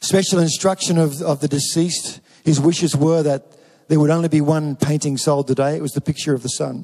special 0.02 0.40
instruction 0.40 0.98
of, 0.98 1.22
of 1.22 1.40
the 1.40 1.48
deceased, 1.48 2.20
his 2.44 2.60
wishes 2.60 2.94
were 2.94 3.24
that 3.24 3.54
there 3.88 4.02
would 4.02 4.10
only 4.10 4.28
be 4.28 4.42
one 4.42 4.76
painting 4.76 5.16
sold 5.16 5.48
today. 5.48 5.78
It 5.78 5.82
was 5.82 5.94
the 5.94 6.02
picture 6.02 6.34
of 6.34 6.44
the 6.44 6.50
son. 6.50 6.84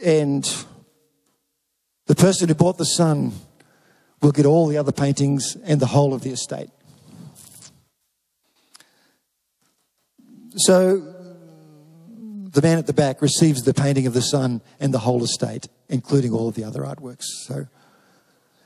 And 0.00 0.44
the 2.06 2.14
person 2.14 2.46
who 2.46 2.54
bought 2.54 2.78
the 2.78 2.84
son 2.84 3.32
will 4.20 4.30
get 4.30 4.46
all 4.46 4.68
the 4.68 4.78
other 4.78 4.92
paintings 4.92 5.56
and 5.64 5.80
the 5.80 5.86
whole 5.86 6.14
of 6.14 6.22
the 6.22 6.30
estate. 6.30 6.70
So 10.54 11.00
the 12.52 12.62
man 12.62 12.78
at 12.78 12.86
the 12.86 12.92
back 12.92 13.20
receives 13.20 13.62
the 13.62 13.74
painting 13.74 14.06
of 14.06 14.14
the 14.14 14.22
son 14.22 14.60
and 14.78 14.94
the 14.94 15.00
whole 15.00 15.24
estate 15.24 15.66
including 15.88 16.32
all 16.32 16.48
of 16.48 16.54
the 16.54 16.64
other 16.64 16.82
artworks. 16.82 17.24
So, 17.46 17.66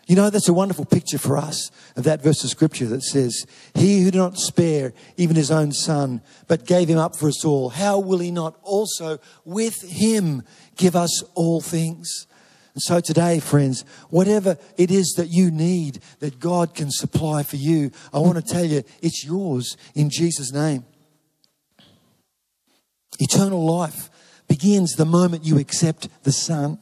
you 0.06 0.14
know, 0.14 0.30
that's 0.30 0.48
a 0.48 0.54
wonderful 0.54 0.84
picture 0.84 1.18
for 1.18 1.36
us 1.36 1.70
of 1.96 2.04
that 2.04 2.22
verse 2.22 2.44
of 2.44 2.50
scripture 2.50 2.86
that 2.86 3.02
says, 3.02 3.44
He 3.74 4.02
who 4.02 4.12
did 4.12 4.18
not 4.18 4.38
spare 4.38 4.92
even 5.16 5.34
his 5.34 5.50
own 5.50 5.72
son, 5.72 6.20
but 6.46 6.64
gave 6.64 6.88
him 6.88 6.98
up 6.98 7.16
for 7.16 7.28
us 7.28 7.44
all, 7.44 7.70
how 7.70 7.98
will 7.98 8.20
he 8.20 8.30
not 8.30 8.56
also 8.62 9.18
with 9.44 9.82
him 9.82 10.42
give 10.76 10.94
us 10.94 11.22
all 11.34 11.60
things? 11.60 12.26
And 12.74 12.82
so 12.82 13.00
today, 13.00 13.40
friends, 13.40 13.84
whatever 14.10 14.58
it 14.76 14.90
is 14.90 15.14
that 15.16 15.28
you 15.28 15.50
need 15.50 16.00
that 16.20 16.38
God 16.38 16.74
can 16.74 16.90
supply 16.90 17.42
for 17.42 17.56
you, 17.56 17.90
I 18.12 18.18
want 18.18 18.36
to 18.36 18.42
tell 18.42 18.64
you 18.64 18.84
it's 19.00 19.24
yours 19.24 19.76
in 19.94 20.10
Jesus' 20.10 20.52
name. 20.52 20.84
Eternal 23.18 23.64
life 23.64 24.10
begins 24.46 24.92
the 24.92 25.06
moment 25.06 25.44
you 25.46 25.58
accept 25.58 26.08
the 26.22 26.32
Son 26.32 26.78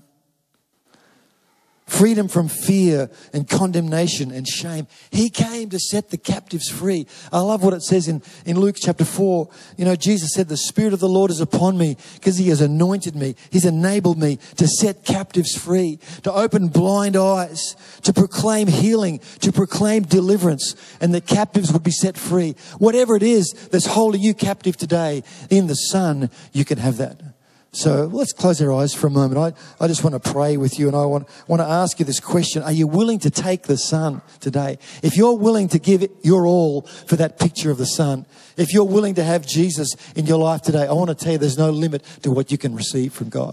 freedom 1.86 2.28
from 2.28 2.48
fear 2.48 3.10
and 3.32 3.48
condemnation 3.48 4.30
and 4.30 4.48
shame. 4.48 4.86
He 5.10 5.28
came 5.28 5.68
to 5.70 5.78
set 5.78 6.10
the 6.10 6.16
captives 6.16 6.68
free. 6.68 7.06
I 7.32 7.40
love 7.40 7.62
what 7.62 7.74
it 7.74 7.82
says 7.82 8.08
in, 8.08 8.22
in 8.46 8.58
Luke 8.58 8.76
chapter 8.78 9.04
4. 9.04 9.48
You 9.76 9.84
know, 9.84 9.96
Jesus 9.96 10.32
said, 10.32 10.48
The 10.48 10.56
Spirit 10.56 10.94
of 10.94 11.00
the 11.00 11.08
Lord 11.08 11.30
is 11.30 11.40
upon 11.40 11.76
me 11.76 11.96
because 12.14 12.38
He 12.38 12.48
has 12.48 12.60
anointed 12.60 13.14
me. 13.14 13.34
He's 13.50 13.66
enabled 13.66 14.18
me 14.18 14.38
to 14.56 14.66
set 14.66 15.04
captives 15.04 15.54
free, 15.54 15.98
to 16.22 16.32
open 16.32 16.68
blind 16.68 17.16
eyes, 17.16 17.76
to 18.02 18.12
proclaim 18.12 18.66
healing, 18.66 19.20
to 19.40 19.52
proclaim 19.52 20.04
deliverance, 20.04 20.74
and 21.00 21.12
the 21.12 21.20
captives 21.20 21.72
would 21.72 21.82
be 21.82 21.90
set 21.90 22.16
free. 22.16 22.56
Whatever 22.78 23.16
it 23.16 23.22
is 23.22 23.52
that's 23.70 23.86
holding 23.86 24.22
you 24.22 24.34
captive 24.34 24.76
today, 24.76 25.22
in 25.50 25.66
the 25.66 25.74
Son, 25.74 26.30
you 26.52 26.64
can 26.64 26.78
have 26.78 26.96
that. 26.96 27.33
So 27.74 28.08
let's 28.12 28.32
close 28.32 28.62
our 28.62 28.72
eyes 28.72 28.94
for 28.94 29.08
a 29.08 29.10
moment. 29.10 29.56
I, 29.80 29.84
I 29.84 29.88
just 29.88 30.04
want 30.04 30.22
to 30.22 30.32
pray 30.32 30.56
with 30.56 30.78
you 30.78 30.86
and 30.86 30.96
I 30.96 31.04
want, 31.06 31.28
want 31.48 31.60
to 31.60 31.66
ask 31.66 31.98
you 31.98 32.04
this 32.04 32.20
question. 32.20 32.62
Are 32.62 32.70
you 32.70 32.86
willing 32.86 33.18
to 33.18 33.30
take 33.30 33.64
the 33.64 33.76
son 33.76 34.22
today? 34.38 34.78
If 35.02 35.16
you're 35.16 35.36
willing 35.36 35.66
to 35.68 35.80
give 35.80 36.06
your 36.22 36.46
all 36.46 36.82
for 36.82 37.16
that 37.16 37.36
picture 37.36 37.72
of 37.72 37.78
the 37.78 37.86
son, 37.86 38.26
if 38.56 38.72
you're 38.72 38.84
willing 38.84 39.16
to 39.16 39.24
have 39.24 39.44
Jesus 39.44 39.96
in 40.14 40.24
your 40.24 40.38
life 40.38 40.62
today, 40.62 40.86
I 40.86 40.92
want 40.92 41.08
to 41.08 41.16
tell 41.16 41.32
you 41.32 41.38
there's 41.38 41.58
no 41.58 41.70
limit 41.70 42.04
to 42.22 42.30
what 42.30 42.52
you 42.52 42.58
can 42.58 42.76
receive 42.76 43.12
from 43.12 43.28
God. 43.28 43.52